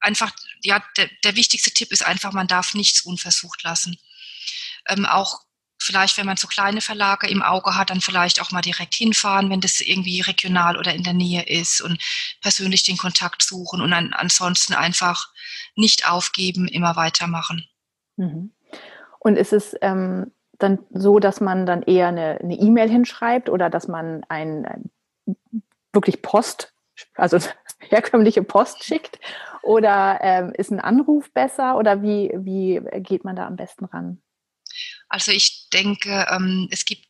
einfach, 0.00 0.32
ja, 0.62 0.82
der, 0.96 1.10
der 1.22 1.36
wichtigste 1.36 1.70
Tipp 1.70 1.92
ist 1.92 2.06
einfach, 2.06 2.32
man 2.32 2.48
darf 2.48 2.72
nichts 2.72 3.02
unversucht 3.02 3.62
lassen. 3.62 3.98
Ähm, 4.88 5.04
auch 5.04 5.45
vielleicht, 5.86 6.18
wenn 6.18 6.26
man 6.26 6.36
so 6.36 6.48
kleine 6.48 6.80
Verlage 6.80 7.28
im 7.28 7.42
Auge 7.42 7.76
hat, 7.76 7.90
dann 7.90 8.00
vielleicht 8.00 8.42
auch 8.42 8.50
mal 8.50 8.60
direkt 8.60 8.94
hinfahren, 8.94 9.48
wenn 9.48 9.60
das 9.60 9.80
irgendwie 9.80 10.20
regional 10.20 10.76
oder 10.76 10.92
in 10.92 11.04
der 11.04 11.14
Nähe 11.14 11.46
ist 11.46 11.80
und 11.80 12.02
persönlich 12.42 12.82
den 12.82 12.96
Kontakt 12.96 13.42
suchen 13.42 13.80
und 13.80 13.92
an, 13.92 14.12
ansonsten 14.12 14.74
einfach 14.74 15.28
nicht 15.76 16.10
aufgeben, 16.10 16.68
immer 16.68 16.96
weitermachen. 16.96 17.64
Mhm. 18.16 18.52
Und 19.20 19.36
ist 19.36 19.52
es 19.52 19.74
ähm, 19.80 20.32
dann 20.58 20.78
so, 20.90 21.18
dass 21.18 21.40
man 21.40 21.66
dann 21.66 21.82
eher 21.82 22.08
eine 22.08 22.38
E-Mail 22.40 22.88
hinschreibt 22.88 23.48
oder 23.48 23.70
dass 23.70 23.88
man 23.88 24.24
ein, 24.28 24.64
ein 24.66 24.90
wirklich 25.92 26.22
Post, 26.22 26.74
also 27.14 27.38
herkömmliche 27.78 28.42
Post 28.42 28.84
schickt? 28.84 29.18
Oder 29.62 30.18
ähm, 30.22 30.52
ist 30.56 30.70
ein 30.70 30.80
Anruf 30.80 31.32
besser? 31.32 31.76
Oder 31.76 32.02
wie, 32.02 32.30
wie 32.36 32.80
geht 33.00 33.24
man 33.24 33.34
da 33.34 33.46
am 33.46 33.56
besten 33.56 33.84
ran? 33.86 34.22
Also 35.08 35.32
ich 35.32 35.68
denke, 35.70 36.26
ähm, 36.30 36.68
es 36.70 36.84
gibt 36.84 37.06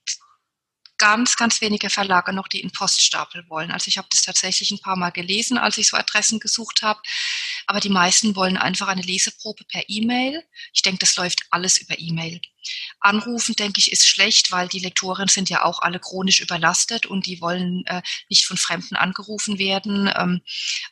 ganz, 0.99 1.37
ganz 1.37 1.61
wenige 1.61 1.91
Verlage 1.91 2.33
noch, 2.33 2.49
die 2.49 2.61
in 2.61 2.71
Poststapel 2.71 3.45
wollen. 3.49 3.71
Also 3.71 3.89
ich 3.89 3.99
habe 3.99 4.09
das 4.11 4.23
tatsächlich 4.23 4.71
ein 4.71 4.81
paar 4.81 4.97
Mal 4.97 5.11
gelesen, 5.11 5.59
als 5.59 5.79
ich 5.79 5.89
so 5.89 5.97
Adressen 5.97 6.41
gesucht 6.41 6.83
habe. 6.83 7.01
Aber 7.67 7.81
die 7.81 7.89
meisten 7.89 8.37
wollen 8.37 8.57
einfach 8.57 8.89
eine 8.89 9.03
Leseprobe 9.03 9.65
per 9.65 9.83
E-Mail. 9.89 10.43
Ich 10.73 10.83
denke, 10.83 11.01
das 11.01 11.17
läuft 11.17 11.43
alles 11.51 11.79
über 11.79 11.99
E-Mail. 11.99 12.41
Anrufen, 13.01 13.55
denke 13.55 13.79
ich, 13.79 13.93
ist 13.93 14.07
schlecht, 14.07 14.51
weil 14.51 14.69
die 14.69 14.79
Lektoren 14.79 15.29
sind 15.29 15.49
ja 15.51 15.65
auch 15.65 15.81
alle 15.81 16.01
chronisch 16.01 16.41
überlastet 16.41 17.07
und 17.07 17.27
die 17.27 17.41
wollen 17.41 17.85
äh, 17.87 18.03
nicht 18.29 18.47
von 18.47 18.57
Fremden 18.57 18.97
angerufen 18.97 19.59
werden. 19.59 20.11
Ähm, 20.17 20.43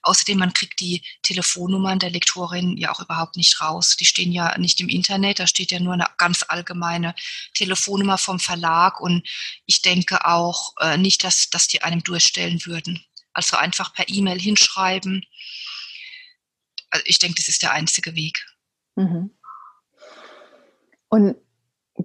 außerdem, 0.02 0.38
man 0.38 0.52
kriegt 0.52 0.80
die 0.80 1.02
Telefonnummern 1.22 1.98
der 1.98 2.10
Lektorin 2.10 2.76
ja 2.76 2.92
auch 2.92 3.00
überhaupt 3.00 3.36
nicht 3.36 3.60
raus. 3.60 3.96
Die 3.96 4.04
stehen 4.04 4.32
ja 4.32 4.56
nicht 4.58 4.80
im 4.80 4.88
Internet, 4.88 5.40
da 5.40 5.46
steht 5.46 5.70
ja 5.70 5.80
nur 5.80 5.94
eine 5.94 6.06
ganz 6.18 6.44
allgemeine 6.46 7.14
Telefonnummer 7.54 8.18
vom 8.18 8.38
Verlag 8.38 9.00
und 9.00 9.26
ich 9.66 9.82
denke 9.82 10.24
auch 10.26 10.74
äh, 10.80 10.96
nicht, 10.96 11.24
dass, 11.24 11.50
dass 11.50 11.68
die 11.68 11.82
einem 11.82 12.02
durchstellen 12.02 12.64
würden. 12.64 13.04
Also 13.32 13.56
einfach 13.56 13.92
per 13.92 14.08
E-Mail 14.08 14.40
hinschreiben. 14.40 15.26
Also 16.90 17.04
ich 17.06 17.18
denke, 17.18 17.36
das 17.36 17.48
ist 17.48 17.62
der 17.62 17.72
einzige 17.72 18.14
Weg. 18.14 18.46
Mhm. 18.94 19.36
Und 21.08 21.36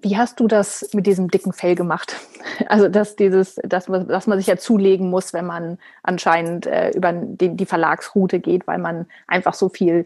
wie 0.02 0.18
hast 0.18 0.40
du 0.40 0.48
das 0.48 0.90
mit 0.94 1.06
diesem 1.08 1.30
dicken 1.30 1.54
Fell 1.54 1.76
gemacht? 1.76 2.16
Also 2.68 2.90
dass 2.90 3.16
dieses, 3.16 3.56
dass 3.64 3.88
man, 3.88 4.08
dass 4.08 4.28
man 4.28 4.38
sich 4.38 4.48
ja 4.48 4.58
zulegen 4.58 5.10
muss, 5.10 5.34
wenn 5.34 5.46
man 5.46 5.78
anscheinend 6.04 6.66
äh, 6.66 6.90
über 6.92 7.14
die, 7.14 7.56
die, 7.56 7.66
Verlagsroute 7.66 8.40
geht, 8.40 8.68
weil 8.68 8.80
man 8.80 9.08
einfach 9.28 9.54
so 9.54 9.70
viel 9.70 10.06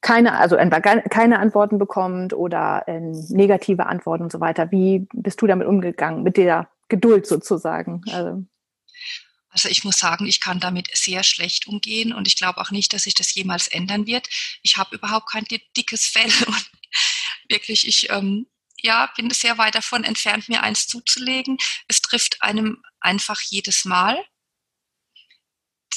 keine, 0.00 0.38
also 0.38 0.56
keine 0.56 1.38
Antworten 1.38 1.78
bekommt 1.78 2.34
oder 2.34 2.84
äh, 2.86 3.00
negative 3.00 3.86
Antworten 3.86 4.24
und 4.24 4.32
so 4.32 4.40
weiter. 4.40 4.70
Wie 4.70 5.06
bist 5.14 5.40
du 5.40 5.46
damit 5.46 5.66
umgegangen, 5.66 6.22
mit 6.22 6.36
der 6.36 6.68
Geduld 6.88 7.26
sozusagen? 7.26 8.02
Also, 8.12 8.44
also 9.50 9.68
ich 9.68 9.84
muss 9.84 9.98
sagen, 9.98 10.26
ich 10.26 10.40
kann 10.40 10.60
damit 10.60 10.88
sehr 10.94 11.22
schlecht 11.22 11.66
umgehen 11.66 12.12
und 12.12 12.28
ich 12.28 12.36
glaube 12.36 12.60
auch 12.60 12.70
nicht, 12.70 12.92
dass 12.92 13.04
sich 13.04 13.14
das 13.14 13.34
jemals 13.34 13.68
ändern 13.68 14.06
wird. 14.06 14.28
Ich 14.62 14.76
habe 14.76 14.94
überhaupt 14.94 15.30
kein 15.30 15.44
dickes 15.76 16.06
Fell 16.06 16.30
und 16.46 16.70
wirklich, 17.48 17.86
ich 17.86 18.10
ähm, 18.10 18.46
ja, 18.82 19.10
bin 19.16 19.30
sehr 19.30 19.58
weit 19.58 19.74
davon 19.74 20.04
entfernt, 20.04 20.48
mir 20.48 20.62
eins 20.62 20.86
zuzulegen. 20.86 21.58
Es 21.88 22.02
trifft 22.02 22.42
einem 22.42 22.82
einfach 23.00 23.40
jedes 23.40 23.84
Mal. 23.84 24.22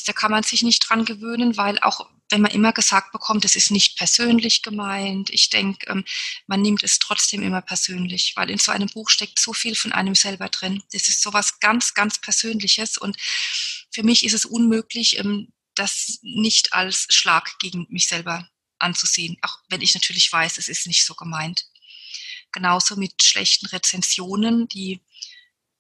Da 0.06 0.14
kann 0.14 0.32
man 0.32 0.44
sich 0.44 0.64
nicht 0.64 0.90
dran 0.90 1.06
gewöhnen, 1.06 1.56
weil 1.56 1.80
auch 1.80 2.10
wenn 2.30 2.42
man 2.42 2.52
immer 2.52 2.74
gesagt 2.74 3.12
bekommt, 3.12 3.46
es 3.46 3.56
ist 3.56 3.70
nicht 3.70 3.96
persönlich 3.98 4.64
gemeint, 4.64 5.30
ich 5.30 5.50
denke, 5.50 5.86
ähm, 5.88 6.04
man 6.48 6.62
nimmt 6.62 6.84
es 6.84 6.98
trotzdem 6.98 7.44
immer 7.44 7.62
persönlich, 7.62 8.34
weil 8.36 8.50
in 8.50 8.58
so 8.58 8.72
einem 8.72 8.90
Buch 8.90 9.12
steckt 9.12 9.40
so 9.40 9.54
viel 9.54 9.76
von 9.76 9.92
einem 9.92 10.16
selber 10.16 10.50
drin. 10.50 10.82
Das 10.92 11.08
ist 11.08 11.22
so 11.22 11.32
was 11.32 11.60
ganz, 11.60 11.94
ganz 11.94 12.20
Persönliches 12.20 12.98
und 12.98 13.18
für 13.92 14.04
mich 14.04 14.26
ist 14.26 14.34
es 14.34 14.46
unmöglich, 14.46 15.20
ähm, 15.20 15.54
das 15.76 16.20
nicht 16.22 16.74
als 16.74 17.06
Schlag 17.10 17.58
gegen 17.60 17.86
mich 17.90 18.08
selber 18.08 18.50
anzusehen, 18.80 19.38
auch 19.42 19.60
wenn 19.70 19.82
ich 19.82 19.94
natürlich 19.94 20.32
weiß, 20.32 20.58
es 20.58 20.68
ist 20.68 20.88
nicht 20.88 21.06
so 21.06 21.14
gemeint. 21.14 21.66
Genauso 22.54 22.96
mit 22.96 23.22
schlechten 23.22 23.66
Rezensionen, 23.66 24.68
die 24.70 25.02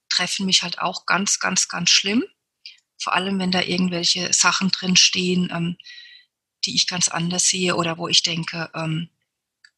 treffen 0.10 0.46
mich 0.46 0.64
halt 0.64 0.80
auch 0.80 1.06
ganz, 1.06 1.40
ganz, 1.40 1.70
ganz 1.70 1.90
schlimm. 1.90 2.24
Vor 3.02 3.14
allem, 3.14 3.40
wenn 3.40 3.52
da 3.52 3.62
irgendwelche 3.62 4.34
Sachen 4.34 4.70
drin 4.72 4.96
stehen, 4.96 5.50
ähm, 5.54 5.78
die 6.66 6.76
ich 6.76 6.88
ganz 6.88 7.08
anders 7.08 7.48
sehe 7.48 7.76
oder 7.76 7.98
wo 7.98 8.08
ich 8.08 8.24
denke, 8.24 8.70
ähm, 8.74 9.10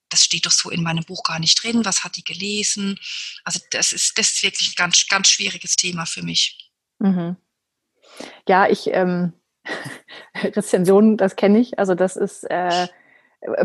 das 0.10 0.24
steht 0.24 0.46
doch 0.46 0.52
so 0.52 0.70
in 0.70 0.84
meinem 0.84 1.04
Buch 1.04 1.24
gar 1.24 1.40
nicht 1.40 1.62
drin, 1.62 1.84
was 1.84 2.04
hat 2.04 2.16
die 2.16 2.24
gelesen? 2.24 3.00
Also 3.44 3.60
das 3.72 3.92
ist, 3.92 4.18
das 4.18 4.34
ist 4.34 4.44
wirklich 4.44 4.70
ein 4.70 4.76
ganz, 4.76 5.08
ganz 5.08 5.30
schwieriges 5.30 5.76
Thema 5.76 6.06
für 6.06 6.22
mich. 6.22 6.72
Mhm. 7.00 7.36
Ja, 8.48 8.70
ich, 8.70 8.88
ähm, 8.88 9.34
Rezensionen, 10.36 11.18
das 11.18 11.36
kenne 11.36 11.60
ich. 11.60 11.80
Also 11.80 11.96
das 11.96 12.16
ist, 12.16 12.44
äh, 12.44 12.88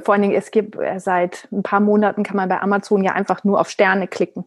vor 0.02 0.14
allen 0.14 0.22
Dingen, 0.22 0.34
es 0.34 0.50
gibt 0.50 0.76
äh, 0.76 0.98
seit 0.98 1.48
ein 1.52 1.62
paar 1.62 1.80
Monaten 1.80 2.22
kann 2.22 2.36
man 2.36 2.48
bei 2.48 2.60
Amazon 2.60 3.04
ja 3.04 3.12
einfach 3.12 3.44
nur 3.44 3.60
auf 3.60 3.70
Sterne 3.70 4.08
klicken. 4.08 4.44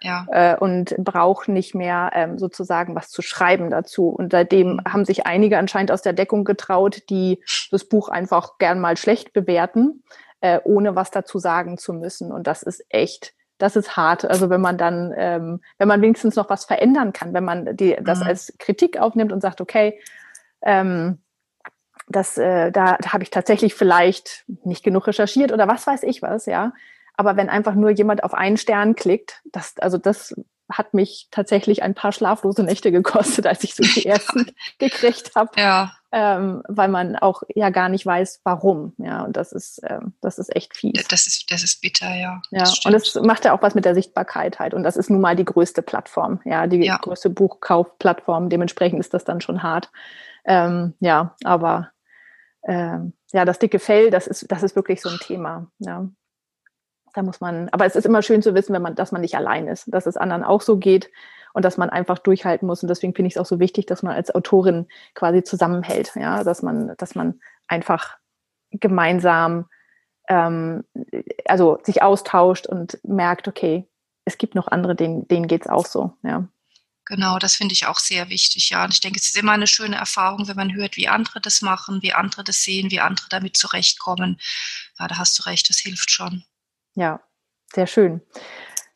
Ja. 0.00 0.26
Äh, 0.30 0.56
und 0.56 0.94
braucht 0.98 1.48
nicht 1.48 1.74
mehr 1.74 2.10
ähm, 2.14 2.38
sozusagen 2.38 2.94
was 2.94 3.08
zu 3.08 3.22
schreiben 3.22 3.70
dazu. 3.70 4.08
Und 4.08 4.32
seitdem 4.32 4.80
haben 4.86 5.06
sich 5.06 5.26
einige 5.26 5.56
anscheinend 5.56 5.90
aus 5.90 6.02
der 6.02 6.12
Deckung 6.12 6.44
getraut, 6.44 7.02
die 7.08 7.42
das 7.70 7.84
Buch 7.84 8.10
einfach 8.10 8.58
gern 8.58 8.80
mal 8.80 8.98
schlecht 8.98 9.32
bewerten, 9.32 10.02
äh, 10.42 10.60
ohne 10.64 10.94
was 10.94 11.10
dazu 11.10 11.38
sagen 11.38 11.78
zu 11.78 11.94
müssen. 11.94 12.32
Und 12.32 12.46
das 12.46 12.62
ist 12.62 12.84
echt, 12.90 13.32
das 13.56 13.76
ist 13.76 13.96
hart. 13.96 14.26
Also 14.26 14.50
wenn 14.50 14.60
man 14.60 14.76
dann, 14.76 15.14
ähm, 15.16 15.60
wenn 15.78 15.88
man 15.88 16.02
wenigstens 16.02 16.36
noch 16.36 16.50
was 16.50 16.66
verändern 16.66 17.14
kann, 17.14 17.32
wenn 17.32 17.44
man 17.44 17.74
die, 17.74 17.96
das 18.02 18.20
mhm. 18.20 18.26
als 18.26 18.52
Kritik 18.58 18.98
aufnimmt 18.98 19.32
und 19.32 19.40
sagt, 19.40 19.62
okay, 19.62 19.98
ähm, 20.60 21.18
das, 22.08 22.38
äh, 22.38 22.70
da, 22.70 22.96
da 23.00 23.12
habe 23.12 23.22
ich 23.22 23.30
tatsächlich 23.30 23.74
vielleicht 23.74 24.44
nicht 24.64 24.84
genug 24.84 25.06
recherchiert 25.06 25.52
oder 25.52 25.68
was 25.68 25.86
weiß 25.86 26.02
ich 26.02 26.22
was, 26.22 26.46
ja. 26.46 26.72
Aber 27.16 27.36
wenn 27.36 27.48
einfach 27.48 27.74
nur 27.74 27.90
jemand 27.90 28.24
auf 28.24 28.34
einen 28.34 28.56
Stern 28.56 28.94
klickt, 28.96 29.40
das, 29.44 29.74
also 29.78 29.98
das 29.98 30.34
hat 30.70 30.94
mich 30.94 31.28
tatsächlich 31.30 31.82
ein 31.82 31.94
paar 31.94 32.12
schlaflose 32.12 32.62
Nächte 32.62 32.90
gekostet, 32.90 33.46
als 33.46 33.64
ich 33.64 33.74
so 33.74 33.82
die 33.82 34.06
ersten 34.06 34.46
gekriegt 34.78 35.32
habe. 35.34 35.50
Ja. 35.56 35.92
Ähm, 36.10 36.62
weil 36.68 36.88
man 36.88 37.16
auch 37.16 37.42
ja 37.54 37.70
gar 37.70 37.88
nicht 37.88 38.06
weiß, 38.06 38.40
warum. 38.44 38.94
Ja, 38.98 39.22
und 39.22 39.36
das 39.36 39.52
ist, 39.52 39.80
ähm, 39.84 40.14
das 40.20 40.38
ist 40.38 40.54
echt 40.54 40.76
fies. 40.76 41.06
Das 41.08 41.26
ist, 41.26 41.50
das 41.50 41.64
ist 41.64 41.80
bitter, 41.80 42.14
ja. 42.14 42.40
Ja, 42.50 42.64
und 42.84 42.94
es 42.94 43.14
macht 43.16 43.44
ja 43.44 43.52
auch 43.52 43.62
was 43.62 43.74
mit 43.74 43.84
der 43.84 43.94
Sichtbarkeit 43.94 44.58
halt. 44.60 44.74
Und 44.74 44.84
das 44.84 44.96
ist 44.96 45.10
nun 45.10 45.20
mal 45.20 45.34
die 45.34 45.44
größte 45.44 45.82
Plattform, 45.82 46.40
ja, 46.44 46.66
die 46.66 46.84
ja. 46.84 46.98
größte 46.98 47.30
Buchkaufplattform. 47.30 48.48
Dementsprechend 48.48 49.00
ist 49.00 49.12
das 49.12 49.24
dann 49.24 49.40
schon 49.40 49.62
hart. 49.62 49.90
Ähm, 50.44 50.94
ja, 51.00 51.34
aber 51.42 51.90
ähm, 52.66 53.12
ja, 53.32 53.44
das 53.44 53.58
dicke 53.58 53.78
Fell, 53.78 54.10
das 54.10 54.26
ist, 54.26 54.50
das 54.50 54.62
ist 54.62 54.76
wirklich 54.76 55.00
so 55.00 55.08
ein 55.08 55.18
Thema. 55.18 55.70
Ja. 55.78 56.08
Da 57.12 57.22
muss 57.22 57.40
man, 57.40 57.68
aber 57.70 57.86
es 57.86 57.94
ist 57.94 58.06
immer 58.06 58.22
schön 58.22 58.42
zu 58.42 58.54
wissen, 58.54 58.72
wenn 58.74 58.82
man, 58.82 58.94
dass 58.96 59.12
man 59.12 59.20
nicht 59.20 59.36
allein 59.36 59.68
ist, 59.68 59.92
dass 59.92 60.06
es 60.06 60.16
anderen 60.16 60.42
auch 60.42 60.60
so 60.60 60.78
geht 60.78 61.10
und 61.52 61.64
dass 61.64 61.76
man 61.76 61.90
einfach 61.90 62.18
durchhalten 62.18 62.66
muss. 62.66 62.82
Und 62.82 62.88
deswegen 62.88 63.14
finde 63.14 63.28
ich 63.28 63.36
es 63.36 63.40
auch 63.40 63.46
so 63.46 63.60
wichtig, 63.60 63.86
dass 63.86 64.02
man 64.02 64.14
als 64.14 64.34
Autorin 64.34 64.86
quasi 65.14 65.44
zusammenhält, 65.44 66.12
ja, 66.16 66.42
dass 66.42 66.62
man, 66.62 66.94
dass 66.98 67.14
man 67.14 67.40
einfach 67.68 68.18
gemeinsam 68.72 69.66
ähm, 70.28 70.84
also 71.44 71.78
sich 71.84 72.02
austauscht 72.02 72.66
und 72.66 72.98
merkt, 73.04 73.46
okay, 73.46 73.88
es 74.24 74.38
gibt 74.38 74.54
noch 74.54 74.68
andere, 74.68 74.96
denen, 74.96 75.28
denen 75.28 75.46
geht 75.46 75.62
es 75.62 75.68
auch 75.68 75.86
so, 75.86 76.14
ja. 76.22 76.48
Genau, 77.06 77.38
das 77.38 77.56
finde 77.56 77.74
ich 77.74 77.86
auch 77.86 77.98
sehr 77.98 78.30
wichtig, 78.30 78.70
ja. 78.70 78.84
Und 78.84 78.94
ich 78.94 79.00
denke, 79.00 79.18
es 79.20 79.28
ist 79.28 79.36
immer 79.36 79.52
eine 79.52 79.66
schöne 79.66 79.96
Erfahrung, 79.96 80.48
wenn 80.48 80.56
man 80.56 80.74
hört, 80.74 80.96
wie 80.96 81.08
andere 81.08 81.40
das 81.40 81.60
machen, 81.60 82.02
wie 82.02 82.14
andere 82.14 82.44
das 82.44 82.62
sehen, 82.62 82.90
wie 82.90 83.00
andere 83.00 83.26
damit 83.28 83.56
zurechtkommen. 83.56 84.40
Ja, 84.98 85.08
da 85.08 85.18
hast 85.18 85.38
du 85.38 85.42
recht, 85.42 85.68
das 85.68 85.78
hilft 85.78 86.10
schon. 86.10 86.44
Ja, 86.94 87.20
sehr 87.74 87.86
schön. 87.86 88.22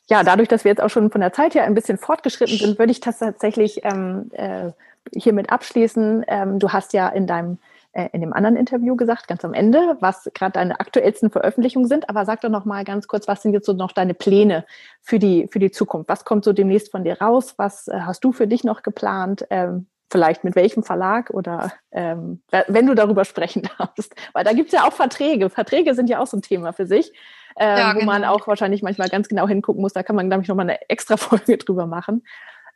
Ja, 0.09 0.23
dadurch, 0.23 0.49
dass 0.49 0.65
wir 0.65 0.71
jetzt 0.71 0.81
auch 0.81 0.89
schon 0.89 1.11
von 1.11 1.21
der 1.21 1.35
Zeit 1.35 1.55
her 1.55 1.65
ein 1.65 1.75
bisschen 1.75 1.99
fortgeschritten 1.99 2.57
sind, 2.57 2.79
würde 2.79 2.93
ich 2.93 3.01
das 3.01 3.19
tatsächlich 3.19 3.85
ähm, 3.85 4.31
äh, 4.33 4.71
hiermit 5.15 5.51
abschließen. 5.51 6.25
Ähm, 6.29 6.59
du 6.59 6.73
hast 6.73 6.95
ja 6.95 7.09
in 7.09 7.27
deinem 7.27 7.59
äh, 7.99 8.09
in 8.13 8.21
dem 8.21 8.33
anderen 8.33 8.55
Interview 8.55 8.95
gesagt, 8.95 9.27
ganz 9.27 9.45
am 9.45 9.55
Ende, 9.55 9.97
was 9.99 10.31
gerade 10.33 10.53
deine 10.53 10.79
aktuellsten 10.79 11.31
Veröffentlichungen 11.31 11.89
sind. 11.89 12.09
Aber 12.09 12.25
sag 12.25 12.41
doch 12.43 12.49
noch 12.49 12.65
mal 12.65 12.85
ganz 12.85 13.09
kurz, 13.09 13.27
was 13.27 13.43
sind 13.43 13.53
jetzt 13.55 13.67
so 13.67 13.73
noch 13.73 13.91
deine 13.91 14.15
Pläne 14.15 14.65
für 15.03 15.19
die, 15.19 15.49
für 15.51 15.59
die 15.59 15.73
Zukunft? 15.73 16.09
Was 16.09 16.25
kommt 16.25 16.45
so 16.45 16.53
demnächst 16.53 16.93
von 16.93 17.03
dir 17.03 17.21
raus? 17.21 17.55
Was 17.57 17.89
äh, 17.89 18.01
hast 18.03 18.23
du 18.23 18.31
für 18.31 18.47
dich 18.47 18.63
noch 18.63 18.83
geplant? 18.83 19.47
Ähm, 19.51 19.89
vielleicht 20.13 20.45
mit 20.45 20.55
welchem 20.55 20.85
Verlag 20.85 21.31
oder 21.31 21.73
ähm, 21.91 22.41
wenn 22.69 22.87
du 22.87 22.95
darüber 22.95 23.25
sprechen 23.25 23.63
darfst. 23.79 24.15
Weil 24.33 24.45
da 24.45 24.53
gibt 24.53 24.73
es 24.73 24.79
ja 24.79 24.87
auch 24.87 24.93
Verträge. 24.93 25.51
Verträge 25.51 25.95
sind 25.95 26.09
ja 26.09 26.21
auch 26.21 26.29
so 26.29 26.37
ein 26.37 26.43
Thema 26.43 26.73
für 26.73 26.87
sich, 26.87 27.13
ähm, 27.57 27.79
ja, 27.79 27.93
genau. 27.93 28.03
wo 28.03 28.07
man 28.07 28.23
genau. 28.23 28.35
auch 28.35 28.47
wahrscheinlich 28.47 28.83
manchmal 28.83 29.09
ganz 29.09 29.29
genau 29.29 29.49
hingucken 29.49 29.83
muss. 29.83 29.93
Da 29.93 30.05
kann 30.05 30.15
man, 30.15 30.29
glaube 30.29 30.45
ich, 30.45 30.49
nochmal 30.49 30.67
eine 30.67 30.89
extra 30.89 31.17
Folge 31.19 31.59
drüber 31.59 31.87
machen. 31.87 32.25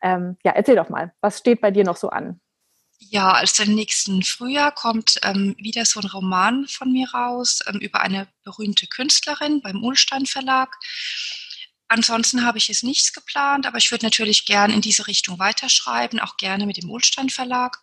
Ähm, 0.03 0.37
ja, 0.45 0.51
erzähl 0.51 0.75
doch 0.75 0.89
mal, 0.89 1.13
was 1.21 1.39
steht 1.39 1.61
bei 1.61 1.71
dir 1.71 1.85
noch 1.85 1.97
so 1.97 2.11
an? 2.11 2.41
Ja, 3.11 3.33
also 3.33 3.65
im 3.65 3.75
nächsten 3.75 4.23
Frühjahr 4.23 4.73
kommt 4.73 5.19
ähm, 5.23 5.57
wieder 5.59 5.85
so 5.85 6.01
ein 6.01 6.07
Roman 6.07 6.69
von 6.69 6.93
mir 6.93 7.11
raus 7.11 7.61
ähm, 7.67 7.81
über 7.81 8.01
eine 8.01 8.29
berühmte 8.45 8.87
Künstlerin 8.87 9.61
beim 9.61 9.83
Ullstein 9.83 10.25
Verlag. 10.27 10.77
Ansonsten 11.89 12.45
habe 12.45 12.59
ich 12.59 12.69
jetzt 12.69 12.85
nichts 12.85 13.13
geplant, 13.13 13.67
aber 13.67 13.79
ich 13.79 13.91
würde 13.91 14.07
natürlich 14.07 14.45
gerne 14.45 14.73
in 14.75 14.81
diese 14.81 15.09
Richtung 15.09 15.39
weiterschreiben, 15.39 16.21
auch 16.21 16.37
gerne 16.37 16.65
mit 16.65 16.77
dem 16.77 16.91
Ullstein 16.91 17.29
Verlag. 17.29 17.79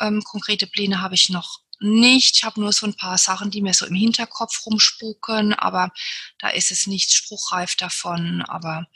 Ähm, 0.00 0.22
konkrete 0.24 0.66
Pläne 0.66 1.00
habe 1.00 1.14
ich 1.14 1.28
noch 1.28 1.60
nicht. 1.80 2.36
Ich 2.36 2.44
habe 2.44 2.60
nur 2.60 2.72
so 2.72 2.86
ein 2.86 2.94
paar 2.94 3.18
Sachen, 3.18 3.50
die 3.50 3.62
mir 3.62 3.74
so 3.74 3.86
im 3.86 3.94
Hinterkopf 3.94 4.66
rumspuken, 4.66 5.54
aber 5.54 5.92
da 6.38 6.48
ist 6.48 6.70
es 6.70 6.86
nichts 6.86 7.14
spruchreif 7.14 7.76
davon. 7.76 8.42
Aber 8.42 8.86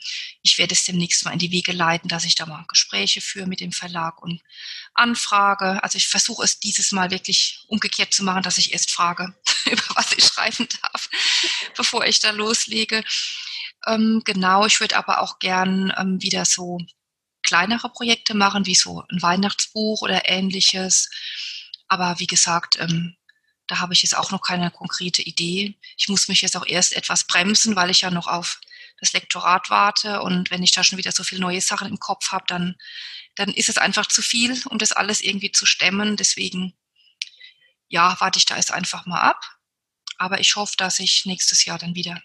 ich 0.41 0.57
werde 0.57 0.73
es 0.73 0.85
demnächst 0.85 1.25
mal 1.25 1.31
in 1.31 1.39
die 1.39 1.51
Wege 1.51 1.71
leiten, 1.71 2.09
dass 2.09 2.25
ich 2.25 2.35
da 2.35 2.45
mal 2.45 2.65
Gespräche 2.67 3.21
führe 3.21 3.47
mit 3.47 3.59
dem 3.59 3.71
Verlag 3.71 4.21
und 4.21 4.41
anfrage. 4.93 5.83
Also 5.83 5.97
ich 5.97 6.07
versuche 6.07 6.43
es 6.43 6.59
dieses 6.59 6.91
Mal 6.91 7.11
wirklich 7.11 7.59
umgekehrt 7.67 8.13
zu 8.13 8.23
machen, 8.23 8.43
dass 8.43 8.57
ich 8.57 8.73
erst 8.73 8.91
frage, 8.91 9.33
über 9.65 9.83
was 9.95 10.13
ich 10.13 10.25
schreiben 10.25 10.67
darf, 10.81 11.09
bevor 11.75 12.05
ich 12.05 12.19
da 12.19 12.31
loslege. 12.31 13.03
Ähm, 13.85 14.21
genau, 14.25 14.65
ich 14.65 14.79
würde 14.79 14.97
aber 14.97 15.21
auch 15.21 15.39
gern 15.39 15.93
ähm, 15.97 16.21
wieder 16.21 16.45
so 16.45 16.79
kleinere 17.43 17.89
Projekte 17.89 18.33
machen, 18.33 18.65
wie 18.65 18.75
so 18.75 19.03
ein 19.09 19.21
Weihnachtsbuch 19.21 20.01
oder 20.01 20.29
ähnliches 20.29 21.09
aber 21.93 22.19
wie 22.19 22.27
gesagt, 22.27 22.79
ähm, 22.79 23.15
da 23.67 23.79
habe 23.79 23.93
ich 23.93 24.01
jetzt 24.01 24.17
auch 24.17 24.31
noch 24.31 24.41
keine 24.41 24.71
konkrete 24.71 25.21
Idee. 25.21 25.77
Ich 25.95 26.09
muss 26.09 26.27
mich 26.27 26.41
jetzt 26.41 26.57
auch 26.57 26.65
erst 26.65 26.95
etwas 26.95 27.25
bremsen, 27.25 27.75
weil 27.75 27.91
ich 27.91 28.01
ja 28.01 28.09
noch 28.09 28.27
auf 28.27 28.59
das 28.99 29.13
Lektorat 29.13 29.69
warte. 29.69 30.21
Und 30.21 30.49
wenn 30.49 30.63
ich 30.63 30.71
da 30.71 30.83
schon 30.83 30.97
wieder 30.97 31.11
so 31.11 31.23
viele 31.23 31.41
neue 31.41 31.61
Sachen 31.61 31.87
im 31.87 31.99
Kopf 31.99 32.31
habe, 32.31 32.45
dann, 32.47 32.75
dann 33.35 33.49
ist 33.49 33.69
es 33.69 33.77
einfach 33.77 34.07
zu 34.07 34.23
viel, 34.23 34.59
um 34.69 34.79
das 34.79 34.91
alles 34.91 35.21
irgendwie 35.21 35.51
zu 35.51 35.67
stemmen. 35.67 36.17
Deswegen, 36.17 36.73
ja, 37.89 38.17
warte 38.19 38.39
ich 38.39 38.45
da 38.45 38.57
jetzt 38.57 38.73
einfach 38.73 39.05
mal 39.05 39.21
ab. 39.21 39.41
Aber 40.17 40.39
ich 40.39 40.55
hoffe, 40.55 40.73
dass 40.77 40.97
ich 40.97 41.25
nächstes 41.25 41.63
Jahr 41.65 41.77
dann 41.77 41.93
wieder 41.93 42.19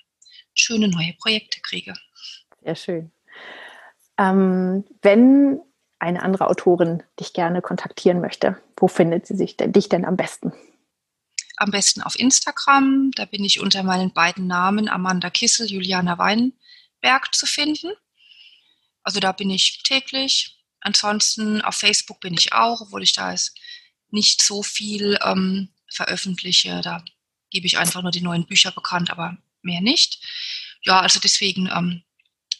schöne 0.55 0.89
neue 0.89 1.13
Projekte 1.13 1.61
kriege. 1.61 1.93
Sehr 2.63 2.75
schön. 2.75 3.13
Ähm, 4.19 4.85
wenn 5.03 5.61
eine 5.99 6.23
andere 6.23 6.49
Autorin 6.49 7.03
dich 7.19 7.33
gerne 7.33 7.63
kontaktieren 7.63 8.21
möchte, 8.21 8.61
wo 8.77 8.89
findet 8.89 9.27
sie 9.27 9.37
sich 9.37 9.57
denn, 9.57 9.73
dich 9.73 9.89
denn 9.89 10.05
am 10.05 10.17
besten? 10.17 10.53
Am 11.57 11.71
besten 11.71 12.03
auf 12.03 12.19
Instagram. 12.19 13.11
Da 13.17 13.25
bin 13.25 13.45
ich 13.45 13.61
unter 13.61 13.83
meinen 13.83 14.13
beiden 14.13 14.47
Namen 14.47 14.89
Amanda 14.89 15.29
Kissel, 15.31 15.69
Juliana 15.69 16.19
Wein 16.19 16.53
Berg 17.01 17.35
zu 17.35 17.47
finden. 17.47 17.93
Also 19.03 19.21
da 19.21 19.33
bin 19.33 19.51
ich 19.51 19.83
täglich. 19.83 20.57
Ansonsten 20.81 21.61
auf 21.63 21.75
Facebook 21.75 22.21
bin 22.21 22.35
ich 22.35 22.53
auch, 22.53 22.81
obwohl 22.81 23.03
ich 23.03 23.13
da 23.13 23.33
jetzt 23.33 23.59
nicht 24.11 24.43
so 24.43 24.63
viel 24.63 25.19
ähm, 25.25 25.71
veröffentliche. 25.91 26.81
Da 26.83 27.05
gebe 27.51 27.67
ich 27.67 27.79
einfach 27.79 28.03
nur 28.03 28.11
die 28.11 28.21
neuen 28.21 28.47
Bücher 28.47 28.71
bekannt, 28.71 29.11
aber 29.11 29.37
mehr 29.63 29.81
nicht. 29.81 30.23
Ja, 30.83 31.01
also 31.01 31.19
deswegen 31.21 31.69
ähm, 31.75 32.03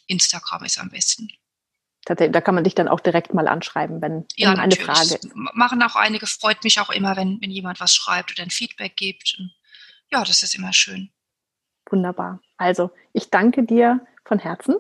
Instagram 0.07 0.65
ist 0.65 0.79
am 0.79 0.91
besten. 0.91 1.29
Da 2.15 2.41
kann 2.41 2.55
man 2.55 2.65
dich 2.65 2.75
dann 2.75 2.89
auch 2.89 3.01
direkt 3.01 3.35
mal 3.35 3.49
anschreiben, 3.49 4.01
wenn 4.01 4.27
ja, 4.37 4.51
eine 4.51 4.63
natürlich. 4.63 4.85
Frage 4.85 5.15
ist. 5.15 5.31
Machen 5.35 5.83
auch 5.83 5.97
einige, 5.97 6.27
freut 6.27 6.65
mich 6.65 6.81
auch 6.81 6.91
immer, 6.91 7.17
wenn, 7.17 7.39
wenn 7.41 7.51
jemand 7.51 7.81
was 7.81 7.95
schreibt 7.95 8.33
oder 8.33 8.43
ein 8.43 8.51
Feedback 8.51 8.97
gibt. 8.97 9.39
Ja, 10.11 10.25
das 10.25 10.43
ist 10.43 10.55
immer 10.55 10.73
schön. 10.73 11.11
Wunderbar. 11.91 12.41
Also, 12.57 12.91
ich 13.13 13.31
danke 13.31 13.65
dir 13.65 14.01
von 14.25 14.39
Herzen 14.39 14.77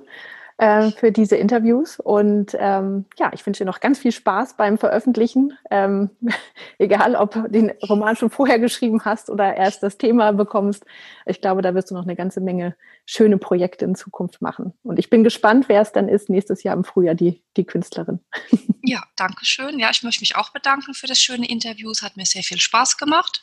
äh, 0.59 0.90
für 0.90 1.12
diese 1.12 1.37
Interviews. 1.37 2.01
Und 2.01 2.57
ähm, 2.59 3.07
ja, 3.16 3.31
ich 3.33 3.47
wünsche 3.47 3.64
dir 3.64 3.71
noch 3.71 3.81
ganz 3.81 4.01
viel 4.01 4.12
Spaß 4.12 4.57
beim 4.57 4.77
Veröffentlichen. 4.77 5.57
Ähm, 5.71 6.11
egal, 6.79 7.14
ob 7.14 7.33
du 7.33 7.49
den 7.49 7.71
Roman 7.88 8.16
schon 8.16 8.29
vorher 8.29 8.59
geschrieben 8.59 9.05
hast 9.05 9.31
oder 9.31 9.57
erst 9.57 9.83
das 9.85 9.99
Thema 9.99 10.33
bekommst. 10.33 10.85
Ich 11.27 11.40
glaube, 11.40 11.62
da 11.62 11.75
wirst 11.75 11.90
du 11.90 11.94
noch 11.94 12.03
eine 12.03 12.16
ganze 12.16 12.40
Menge 12.40 12.77
schöne 13.07 13.38
Projekte 13.38 13.85
in 13.85 13.94
Zukunft 13.94 14.42
machen. 14.42 14.75
Und 14.83 14.99
ich 14.99 15.11
bin 15.11 15.25
gespannt, 15.25 15.68
wer 15.68 15.81
es 15.81 15.92
dann 15.92 16.09
ist, 16.09 16.29
nächstes 16.29 16.64
Jahr 16.64 16.77
im 16.77 16.85
Frühjahr, 16.85 17.14
die, 17.14 17.42
die 17.57 17.64
Künstlerin. 17.64 18.21
Ja, 18.81 19.03
danke 19.16 19.44
schön. 19.44 19.79
Ja, 19.79 19.90
ich 19.90 20.03
möchte 20.03 20.23
mich 20.23 20.37
auch 20.37 20.51
bedanken 20.51 20.94
für 20.94 21.07
das 21.07 21.18
schöne 21.18 21.47
Interview. 21.47 21.90
Es 21.90 22.01
hat 22.01 22.16
mir 22.16 22.25
sehr 22.25 22.42
viel 22.42 22.59
Spaß 22.59 22.97
gemacht. 22.97 23.42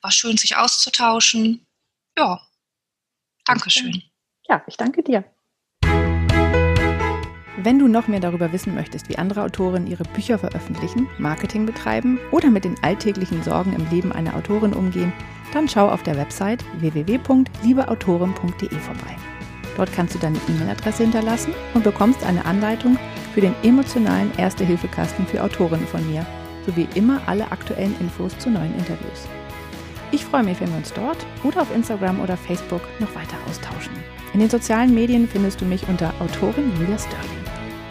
War 0.00 0.10
schön, 0.10 0.36
sich 0.38 0.56
auszutauschen. 0.56 1.66
Ja, 2.18 2.40
danke 3.44 3.70
schön. 3.70 4.02
Ja, 4.48 4.64
ich 4.66 4.76
danke 4.76 5.04
dir. 5.04 5.24
Wenn 7.62 7.78
du 7.78 7.88
noch 7.88 8.08
mehr 8.08 8.20
darüber 8.20 8.54
wissen 8.54 8.74
möchtest, 8.74 9.10
wie 9.10 9.18
andere 9.18 9.42
Autorinnen 9.42 9.86
ihre 9.86 10.04
Bücher 10.04 10.38
veröffentlichen, 10.38 11.06
Marketing 11.18 11.66
betreiben 11.66 12.18
oder 12.30 12.48
mit 12.48 12.64
den 12.64 12.82
alltäglichen 12.82 13.42
Sorgen 13.42 13.74
im 13.74 13.86
Leben 13.90 14.12
einer 14.12 14.34
Autorin 14.34 14.72
umgehen, 14.72 15.12
dann 15.52 15.68
schau 15.68 15.90
auf 15.90 16.02
der 16.02 16.16
Website 16.16 16.64
www.liebeautorin.de 16.78 18.78
vorbei. 18.78 19.16
Dort 19.76 19.92
kannst 19.92 20.14
du 20.14 20.18
deine 20.18 20.38
E-Mail-Adresse 20.48 21.02
hinterlassen 21.02 21.52
und 21.74 21.84
bekommst 21.84 22.24
eine 22.24 22.46
Anleitung 22.46 22.96
für 23.34 23.42
den 23.42 23.54
emotionalen 23.62 24.32
Erste-Hilfe-Kasten 24.38 25.26
für 25.26 25.42
Autorinnen 25.42 25.86
von 25.86 26.08
mir, 26.10 26.24
sowie 26.64 26.88
immer 26.94 27.20
alle 27.26 27.52
aktuellen 27.52 27.94
Infos 28.00 28.38
zu 28.38 28.48
neuen 28.48 28.74
Interviews. 28.78 29.28
Ich 30.12 30.24
freue 30.24 30.44
mich, 30.44 30.58
wenn 30.62 30.70
wir 30.70 30.78
uns 30.78 30.94
dort 30.94 31.26
oder 31.44 31.60
auf 31.60 31.74
Instagram 31.74 32.20
oder 32.20 32.38
Facebook 32.38 32.80
noch 33.00 33.14
weiter 33.14 33.36
austauschen. 33.48 33.92
In 34.32 34.40
den 34.40 34.48
sozialen 34.48 34.94
Medien 34.94 35.28
findest 35.28 35.60
du 35.60 35.66
mich 35.66 35.86
unter 35.88 36.14
Autorin 36.20 36.72
Julia 36.78 36.98
Sterling. 36.98 37.49